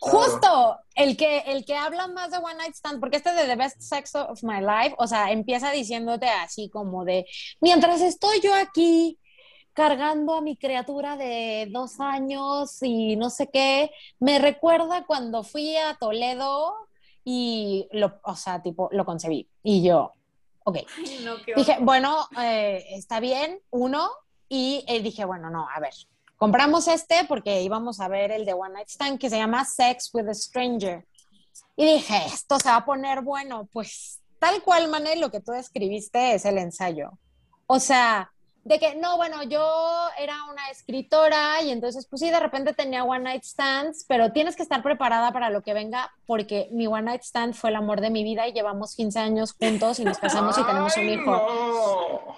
[0.00, 3.56] Justo, el que, el que habla más de One Night Stand, porque este de The
[3.56, 7.26] Best Sex of My Life, o sea, empieza diciéndote así como de,
[7.60, 9.18] mientras estoy yo aquí
[9.74, 13.90] cargando a mi criatura de dos años y no sé qué.
[14.20, 16.74] Me recuerda cuando fui a Toledo
[17.24, 19.48] y lo, o sea, tipo, lo concebí.
[19.62, 20.12] Y yo,
[20.64, 20.78] ok.
[21.56, 24.08] dije, bueno, eh, está bien, uno.
[24.48, 25.94] Y eh, dije, bueno, no, a ver,
[26.36, 30.10] compramos este porque íbamos a ver el de One Night Stand que se llama Sex
[30.14, 31.04] with a Stranger.
[31.76, 33.68] Y dije, esto se va a poner bueno.
[33.72, 37.18] Pues tal cual, Manel, lo que tú escribiste es el ensayo.
[37.66, 38.33] O sea,
[38.64, 43.04] de que, no, bueno, yo era una escritora y entonces, pues sí, de repente tenía
[43.04, 47.02] one night stands, pero tienes que estar preparada para lo que venga porque mi one
[47.02, 50.18] night stand fue el amor de mi vida y llevamos 15 años juntos y nos
[50.18, 52.36] casamos y tenemos un hijo.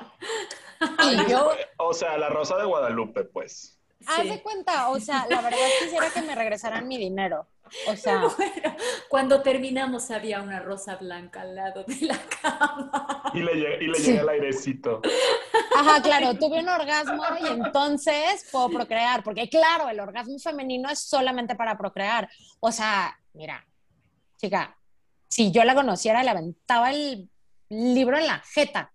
[1.05, 1.53] Y yo...
[1.79, 3.79] O sea, la Rosa de Guadalupe, pues.
[4.07, 7.47] Haz de cuenta, o sea, la verdad quisiera que me regresaran mi dinero.
[7.89, 8.23] O sea,
[9.09, 13.23] cuando terminamos había una rosa blanca al lado de la cama.
[13.35, 15.03] Y le, llega, el airecito.
[15.77, 21.01] Ajá, claro, tuve un orgasmo y entonces puedo procrear, porque claro, el orgasmo femenino es
[21.01, 22.29] solamente para procrear.
[22.61, 23.67] O sea, mira,
[24.37, 24.77] chica,
[25.29, 27.29] si yo la conociera, le aventaba el
[27.69, 28.93] libro en la jeta.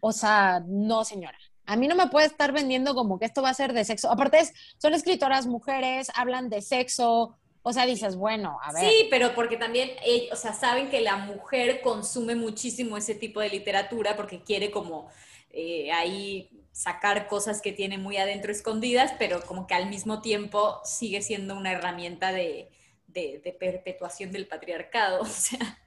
[0.00, 1.38] O sea, no, señora.
[1.64, 4.10] A mí no me puede estar vendiendo como que esto va a ser de sexo.
[4.10, 4.40] Aparte,
[4.78, 8.90] son escritoras mujeres, hablan de sexo, o sea, dices, bueno, a ver.
[8.90, 9.92] Sí, pero porque también,
[10.32, 15.08] o sea, saben que la mujer consume muchísimo ese tipo de literatura porque quiere como
[15.52, 20.80] eh, ahí sacar cosas que tiene muy adentro escondidas, pero como que al mismo tiempo
[20.84, 22.70] sigue siendo una herramienta de,
[23.06, 25.22] de perpetuación del patriarcado.
[25.22, 25.78] O sea.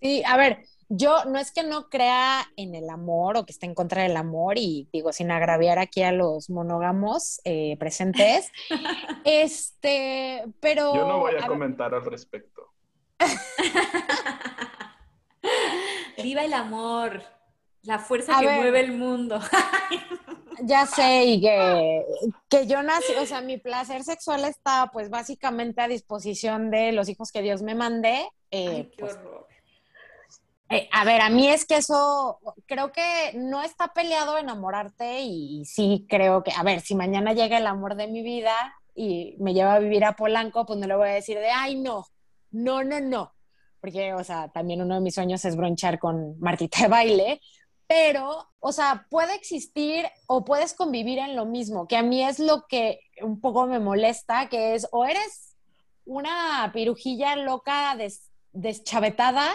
[0.00, 3.66] Sí, a ver, yo no es que no crea en el amor o que esté
[3.66, 8.50] en contra del amor y digo sin agraviar aquí a los monógamos eh, presentes,
[9.24, 10.94] este, pero...
[10.94, 12.72] Yo no voy a, comentar al respecto.
[16.22, 17.22] Viva el amor,
[17.88, 19.40] la fuerza que mueve el mundo.
[20.62, 22.04] ya sé, y que,
[22.50, 27.08] que, yo nací, o sea, mi placer sexual está pues básicamente a disposición de los
[27.08, 28.28] hijos que Dios me mande.
[28.50, 29.46] Eh, qué pues, horror
[30.70, 35.64] eh, a ver, a mí es que eso, creo que no está peleado enamorarte y,
[35.64, 38.52] sí creo que, a ver, si mañana llega el amor de mi vida
[38.94, 41.80] y me lleva a vivir a Polanco, pues no le voy a decir de, ay,
[41.80, 42.04] no,
[42.50, 43.32] no, no, no.
[43.80, 47.40] Porque, o sea, también uno de mis sueños es bronchar con Martita de baile,
[47.88, 52.38] pero, o sea, puede existir o puedes convivir en lo mismo, que a mí es
[52.38, 55.56] lo que un poco me molesta, que es o eres
[56.04, 57.96] una pirujilla loca
[58.52, 59.50] deschavetada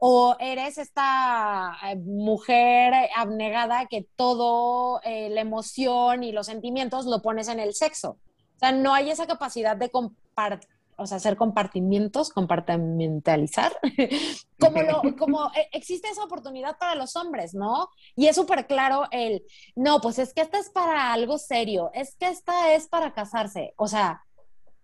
[0.00, 7.22] o eres esta eh, mujer abnegada que todo eh, la emoción y los sentimientos lo
[7.22, 8.10] pones en el sexo.
[8.10, 13.72] O sea, no hay esa capacidad de compartir o sea, hacer compartimientos, compartimentalizar,
[14.60, 17.88] como, lo, como eh, existe esa oportunidad para los hombres, ¿no?
[18.16, 19.44] Y es súper claro el,
[19.76, 23.74] no, pues es que esta es para algo serio, es que esta es para casarse,
[23.76, 24.24] o sea,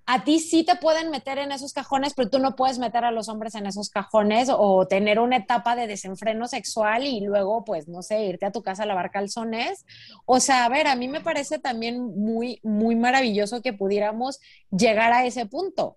[0.06, 3.10] a ti sí te pueden meter en esos cajones, pero tú no puedes meter a
[3.10, 7.88] los hombres en esos cajones o tener una etapa de desenfreno sexual y luego, pues,
[7.88, 9.86] no sé, irte a tu casa a lavar calzones.
[10.26, 14.40] O sea, a ver, a mí me parece también muy, muy maravilloso que pudiéramos
[14.70, 15.96] llegar a ese punto.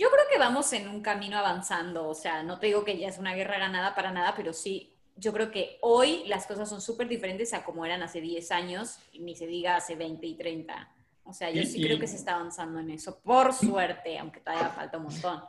[0.00, 3.08] Yo creo que vamos en un camino avanzando, o sea, no te digo que ya
[3.08, 6.80] es una guerra ganada para nada, pero sí, yo creo que hoy las cosas son
[6.80, 10.88] súper diferentes a como eran hace 10 años, ni se diga hace 20 y 30.
[11.24, 14.70] O sea, yo sí creo que se está avanzando en eso, por suerte, aunque todavía
[14.70, 15.42] falta un montón.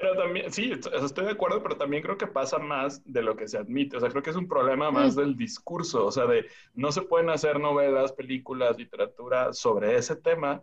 [0.00, 3.46] Pero también, sí, estoy de acuerdo, pero también creo que pasa más de lo que
[3.46, 3.98] se admite.
[3.98, 5.20] O sea, creo que es un problema más mm.
[5.20, 6.06] del discurso.
[6.06, 10.60] O sea, de no se pueden hacer novelas, películas, literatura sobre ese tema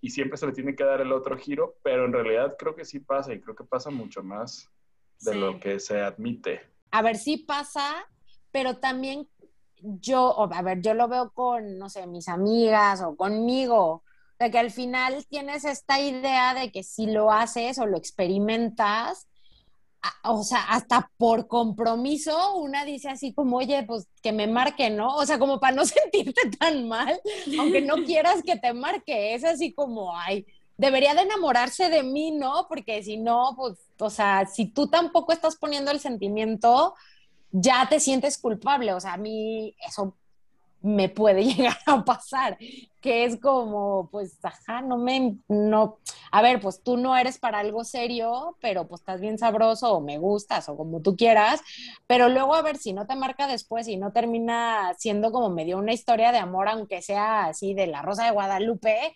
[0.00, 2.84] y siempre se le tiene que dar el otro giro, pero en realidad creo que
[2.84, 4.68] sí pasa y creo que pasa mucho más
[5.20, 6.62] de lo que se admite.
[6.90, 8.06] A ver, sí pasa,
[8.50, 9.28] pero también
[9.82, 14.04] yo, a ver, yo lo veo con, no sé, mis amigas o conmigo,
[14.38, 19.28] de que al final tienes esta idea de que si lo haces o lo experimentas,
[20.24, 25.16] o sea, hasta por compromiso, una dice así como, oye, pues que me marque, ¿no?
[25.16, 27.20] O sea, como para no sentirte tan mal,
[27.58, 30.46] aunque no quieras que te marque, es así como, ay,
[30.76, 32.66] debería de enamorarse de mí, ¿no?
[32.68, 36.94] Porque si no, pues, o sea, si tú tampoco estás poniendo el sentimiento,
[37.52, 38.94] ya te sientes culpable.
[38.94, 40.16] O sea, a mí eso
[40.82, 42.58] me puede llegar a pasar,
[43.00, 45.98] que es como, pues, ajá, no me, no,
[46.30, 50.00] a ver, pues tú no eres para algo serio, pero pues estás bien sabroso o
[50.00, 51.60] me gustas o como tú quieras,
[52.06, 55.78] pero luego a ver si no te marca después y no termina siendo como medio
[55.78, 59.14] una historia de amor, aunque sea así de la Rosa de Guadalupe,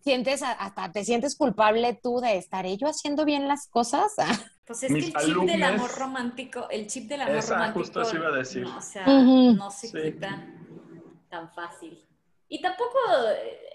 [0.00, 4.12] sientes, hasta te sientes culpable tú de estaré yo haciendo bien las cosas.
[4.66, 7.80] Pues es que el chip del amor romántico, el chip del amor romántico.
[7.80, 8.62] Justo así iba a decir.
[8.62, 10.42] No, o sea, no se quita
[11.34, 12.00] tan fácil.
[12.48, 12.98] Y tampoco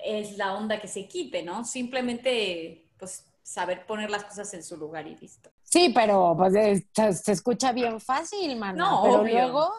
[0.05, 1.65] es la onda que se quite, ¿no?
[1.65, 5.49] Simplemente, pues, saber poner las cosas en su lugar y listo.
[5.63, 8.77] Sí, pero pues se, escucha bien fácil, mano.
[8.77, 9.73] No, pero luego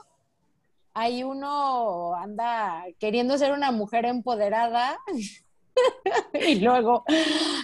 [0.93, 4.99] hay uno anda queriendo ser una mujer empoderada
[6.35, 7.05] y luego,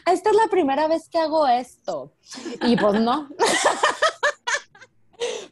[0.06, 2.14] esta es la primera vez que hago esto.
[2.62, 3.28] Y pues no.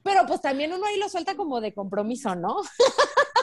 [0.03, 2.57] Pero pues también uno ahí lo suelta como de compromiso, ¿no?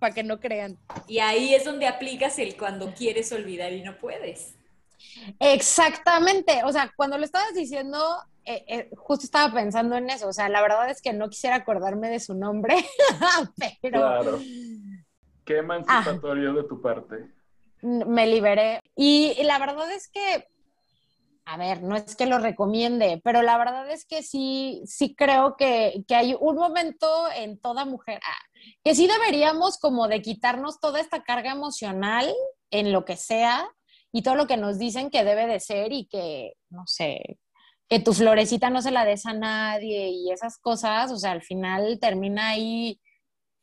[0.00, 0.76] Para que no crean.
[1.06, 4.56] Y ahí es donde aplicas el cuando quieres olvidar y no puedes.
[5.38, 6.62] Exactamente.
[6.64, 7.98] O sea, cuando lo estabas diciendo,
[8.44, 10.26] eh, eh, justo estaba pensando en eso.
[10.26, 12.74] O sea, la verdad es que no quisiera acordarme de su nombre,
[13.80, 14.00] pero...
[14.00, 14.40] Claro.
[15.44, 17.30] Qué emancipatorio de tu parte
[17.82, 18.82] me liberé.
[18.96, 20.46] Y, la verdad es que
[21.46, 25.56] a ver, no es que lo recomiende, pero la verdad es que sí, sí creo
[25.56, 28.49] que, hay un momento en toda mujer ah,
[28.84, 32.32] que sí deberíamos como de quitarnos toda esta carga emocional
[32.70, 33.68] en lo que sea
[34.12, 37.38] y todo lo que nos dicen que debe de ser y que, no sé,
[37.88, 41.42] que tu florecita no se la des a nadie y esas cosas, o sea, al
[41.42, 43.00] final termina ahí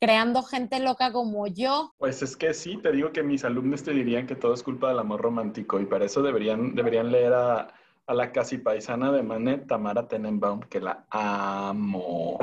[0.00, 1.92] creando gente loca como yo.
[1.98, 4.88] Pues es que sí, te digo que mis alumnos te dirían que todo es culpa
[4.88, 7.74] del amor romántico y para eso deberían, deberían leer a,
[8.06, 12.38] la casi paisana de Manet, Tamara Tenenbaum, que la amo.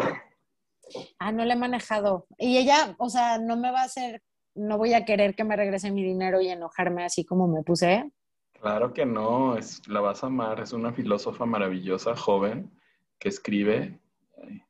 [1.20, 2.28] Ah, no la he manejado.
[2.38, 4.22] Y ella, o sea, no me va a hacer,
[4.54, 8.12] no voy a querer que me regrese mi dinero y enojarme así como me puse.
[8.54, 12.72] Claro que no, es, la vas a amar, es una filósofa maravillosa, joven,
[13.20, 14.00] que escribe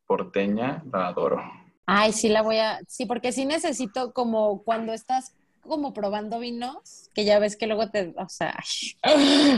[0.05, 1.41] porteña, la adoro.
[1.85, 7.09] Ay, sí la voy a, sí, porque sí necesito como cuando estás como probando vinos,
[7.13, 8.55] que ya ves que luego te, o sea,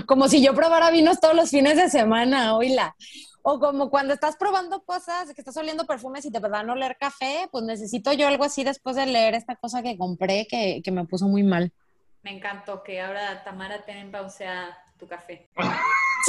[0.06, 2.96] como si yo probara vinos todos los fines de semana, oíla.
[3.50, 6.98] O como cuando estás probando cosas, que estás oliendo perfumes y te van a oler
[7.00, 10.92] café, pues necesito yo algo así después de leer esta cosa que compré que, que
[10.92, 11.72] me puso muy mal.
[12.24, 15.50] Me encantó que ahora Tamara Tenenbaum sea tu café.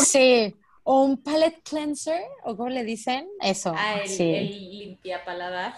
[0.04, 0.54] Sí,
[0.84, 3.74] o un palette cleanser, o como le dicen, eso.
[3.76, 4.34] Ah, el, sí.
[4.36, 5.74] el limpia paladar.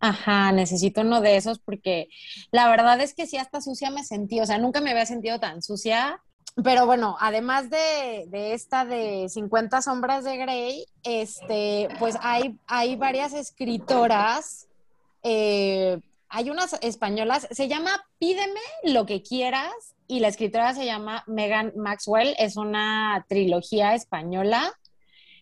[0.00, 2.08] Ajá, necesito uno de esos porque
[2.50, 5.38] la verdad es que sí, hasta sucia me sentí, o sea, nunca me había sentido
[5.38, 6.20] tan sucia.
[6.62, 13.32] Pero bueno, además de, esta de 50 sombras de Grey, este, pues hay, hay varias
[13.32, 14.66] escritoras
[15.22, 19.72] eh, hay unas españolas, se llama Pídeme lo que quieras
[20.06, 24.72] y la escritora se llama Megan Maxwell, es una trilogía española.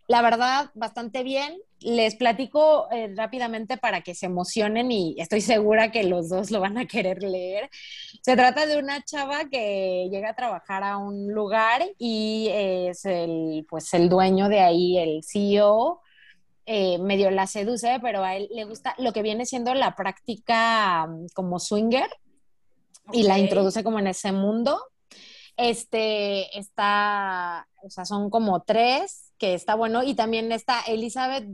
[0.08, 1.60] La verdad, bastante bien.
[1.80, 6.60] Les platico eh, rápidamente para que se emocionen y estoy segura que los dos lo
[6.60, 7.68] van a querer leer.
[8.22, 13.66] Se trata de una chava que llega a trabajar a un lugar y es el,
[13.68, 16.00] pues, el dueño de ahí, el CEO,
[16.64, 21.06] eh, medio la seduce, pero a él le gusta lo que viene siendo la práctica
[21.06, 22.08] mm, como swinger
[23.12, 24.80] y la introduce como en ese mundo.
[25.56, 31.46] Este está, o sea, son como tres, que está bueno, y también está Elizabeth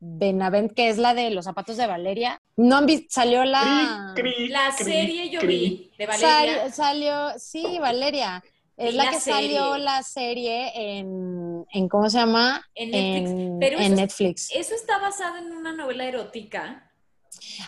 [0.00, 2.40] Benavent, que es la de los zapatos de Valeria.
[2.56, 4.14] No han visto, salió la...
[4.48, 6.70] la serie yo vi de Valeria.
[6.70, 8.42] salió, sí, Valeria.
[8.76, 12.66] Es la, que salió la serie en, ¿cómo se llama?
[12.74, 13.56] En Netflix.
[13.60, 14.50] Pero eso, Netflix.
[14.54, 16.90] Eso está basado en una novela erótica.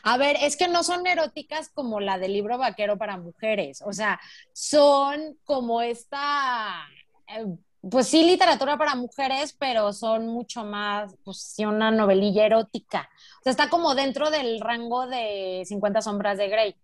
[0.02, 3.92] A ver, es que no son eróticas como la del libro vaquero para mujeres, o
[3.92, 4.20] sea,
[4.52, 6.86] son como esta,
[7.28, 7.46] eh,
[7.90, 13.08] pues sí, literatura para mujeres, pero son mucho más, pues sí, una novelilla erótica.
[13.40, 16.76] O sea, está como dentro del rango de 50 sombras de Grey.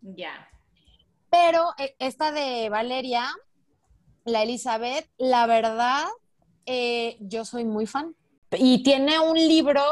[0.00, 0.48] Ya.
[1.30, 3.28] Pero eh, esta de Valeria
[4.24, 6.04] la Elizabeth, la verdad,
[6.66, 8.14] eh, yo soy muy fan.
[8.52, 9.82] Y tiene un libro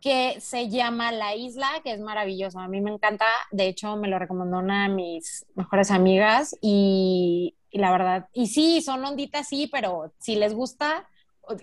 [0.00, 2.58] que se llama La Isla, que es maravilloso.
[2.58, 3.26] A mí me encanta.
[3.52, 6.56] De hecho, me lo recomendó una de mis mejores amigas.
[6.60, 11.08] Y, la verdad, y sí, son onditas, sí, pero si les gusta,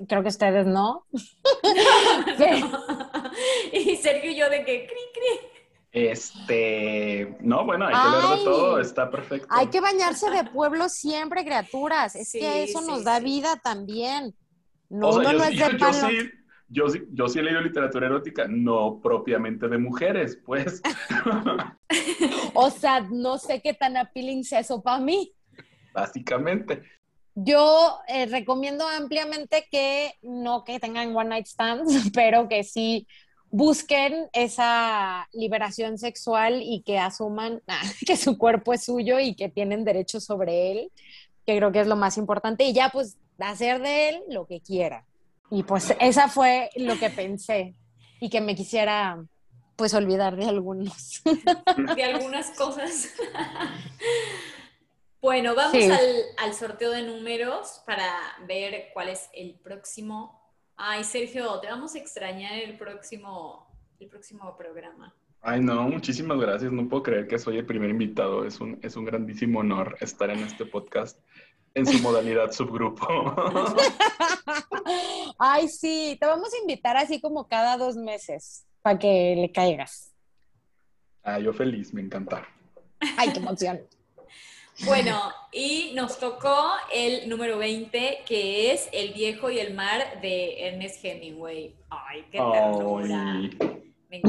[0.08, 1.06] creo que ustedes no.
[3.74, 5.48] y Sergio y yo de que cri, cri.
[5.94, 9.48] Este, no, bueno, hay que ver de todo, está perfecto.
[9.50, 12.16] Hay que bañarse de pueblo siempre, criaturas.
[12.16, 14.34] Es que eso nos da vida también.
[14.90, 16.08] No, no, es de palo.
[16.74, 20.82] Yo sí, yo, sí, he leído literatura erótica, no propiamente de mujeres, pues.
[22.54, 25.34] o sea, no sé qué tan appealing sea eso para mí.
[25.93, 26.84] Básicamente.
[27.35, 33.07] Yo eh, recomiendo ampliamente que no que tengan one night stands, pero que sí
[33.49, 37.61] busquen esa liberación sexual y que asuman
[38.05, 40.91] que su cuerpo es suyo y que tienen derecho sobre él,
[41.45, 44.61] que creo que es lo más importante, y ya pues hacer de él lo que
[44.61, 45.05] quiera.
[45.49, 47.76] Y pues esa fue lo que pensé
[48.22, 49.22] y que me quisiera
[49.76, 51.23] pues olvidar de algunos.
[51.95, 53.09] De algunas cosas.
[55.22, 58.11] Bueno, vamos al, al sorteo de números para
[58.48, 60.41] ver cuál es el próximo
[60.84, 63.68] Ay, Sergio, te vamos a extrañar el próximo,
[63.99, 65.14] el próximo programa.
[65.39, 66.72] Ay, no, muchísimas gracias.
[66.72, 68.45] No puedo creer que soy el primer invitado.
[68.45, 71.19] Es un, es un grandísimo honor estar en este podcast
[71.76, 73.06] en su modalidad subgrupo.
[75.38, 80.15] Ay, sí, te vamos a invitar así como cada dos meses para que le caigas.
[81.22, 82.43] Ah, yo feliz, me encanta.
[83.18, 83.81] Ay, qué emoción.
[84.80, 90.68] Bueno, y nos tocó el número 20, que es El viejo y el mar de
[90.68, 91.76] Ernest Hemingway.
[91.89, 93.41] Ay, qué ternura.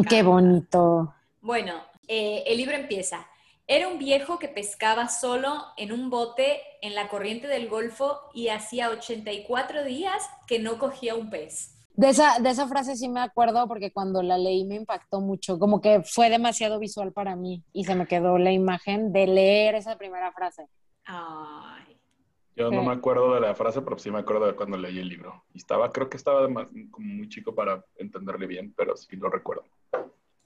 [0.08, 1.14] Qué bonito.
[1.40, 3.26] Bueno, eh, el libro empieza.
[3.66, 8.48] Era un viejo que pescaba solo en un bote en la corriente del Golfo y
[8.48, 11.81] hacía 84 días que no cogía un pez.
[11.94, 15.58] De esa, de esa frase sí me acuerdo porque cuando la leí me impactó mucho,
[15.58, 19.74] como que fue demasiado visual para mí y se me quedó la imagen de leer
[19.74, 20.66] esa primera frase.
[21.04, 21.98] Ay.
[22.54, 25.08] Yo no me acuerdo de la frase, pero sí me acuerdo de cuando leí el
[25.08, 25.44] libro.
[25.54, 29.64] Y estaba, creo que estaba como muy chico para entenderle bien, pero sí lo recuerdo.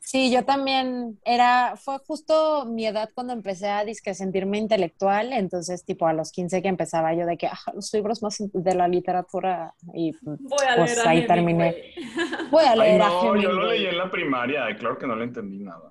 [0.06, 5.84] Sí, yo también era, fue justo mi edad cuando empecé a disque sentirme intelectual, entonces
[5.84, 8.86] tipo a los 15 que empezaba yo de que ah, los libros más de la
[8.86, 11.92] literatura y Voy a pues leer ahí terminé.
[12.52, 15.24] Voy a leer Ay, no, yo lo leí en la primaria, claro que no le
[15.24, 15.90] entendí nada.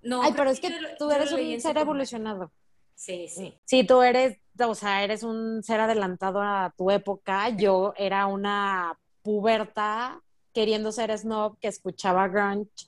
[0.00, 2.52] No, Ay, pero es que tú eres un ser evolucionado.
[2.94, 3.52] Sí, sí.
[3.64, 7.48] Sí, tú eres, o sea, eres un ser adelantado a tu época.
[7.48, 10.20] Yo era una puberta
[10.52, 12.86] queriendo ser snob que escuchaba grunge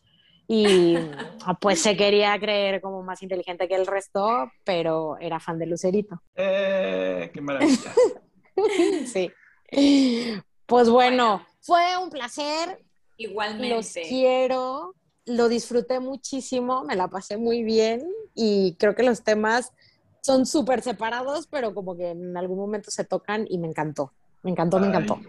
[0.49, 0.97] y
[1.47, 5.67] ah, pues se quería creer como más inteligente que el resto, pero era fan de
[5.67, 6.23] Lucerito.
[6.35, 7.31] ¡Eh!
[7.33, 7.93] ¡Qué maravilla!
[9.07, 9.31] sí.
[10.67, 12.83] Pues bueno, fue un placer.
[13.19, 13.75] Igualmente.
[13.75, 14.95] Los quiero,
[15.27, 18.03] lo disfruté muchísimo, me la pasé muy bien
[18.35, 19.73] y creo que los temas
[20.23, 24.13] son súper separados, pero como que en algún momento se tocan y me encantó.
[24.43, 25.21] Me encantó, me encantó.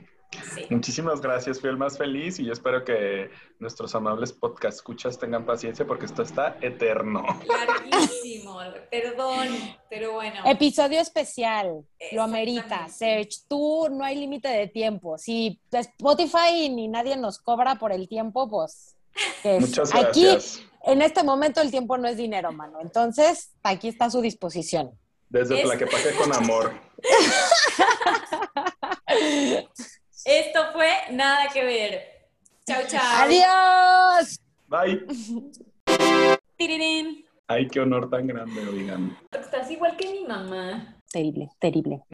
[0.70, 5.46] Muchísimas gracias, fui el más feliz y yo espero que nuestros amables podcast escuchas tengan
[5.46, 7.26] paciencia porque esto está eterno.
[7.48, 8.60] Larguísimo,
[8.92, 9.48] perdón,
[9.90, 10.42] pero bueno.
[10.46, 12.88] Episodio especial, lo amerita.
[12.90, 15.18] Serge, tú no hay límite de tiempo.
[15.18, 18.96] Si Spotify ni nadie nos cobra por el tiempo, pues...
[19.44, 20.60] Muchas gracias.
[20.60, 22.80] Aquí, en este momento, el tiempo no es dinero, mano.
[22.82, 24.92] Entonces, aquí está a su disposición.
[25.30, 26.74] Desde la que pasé con amor.
[30.30, 32.04] Esto fue Nada que Ver.
[32.64, 33.02] Chao, chao.
[33.24, 34.40] Adiós.
[34.68, 35.04] Bye.
[36.56, 37.26] Tirirín.
[37.48, 39.18] Ay, qué honor tan grande, oigan.
[39.32, 41.02] Estás igual que mi mamá.
[41.12, 42.04] Terrible, terrible.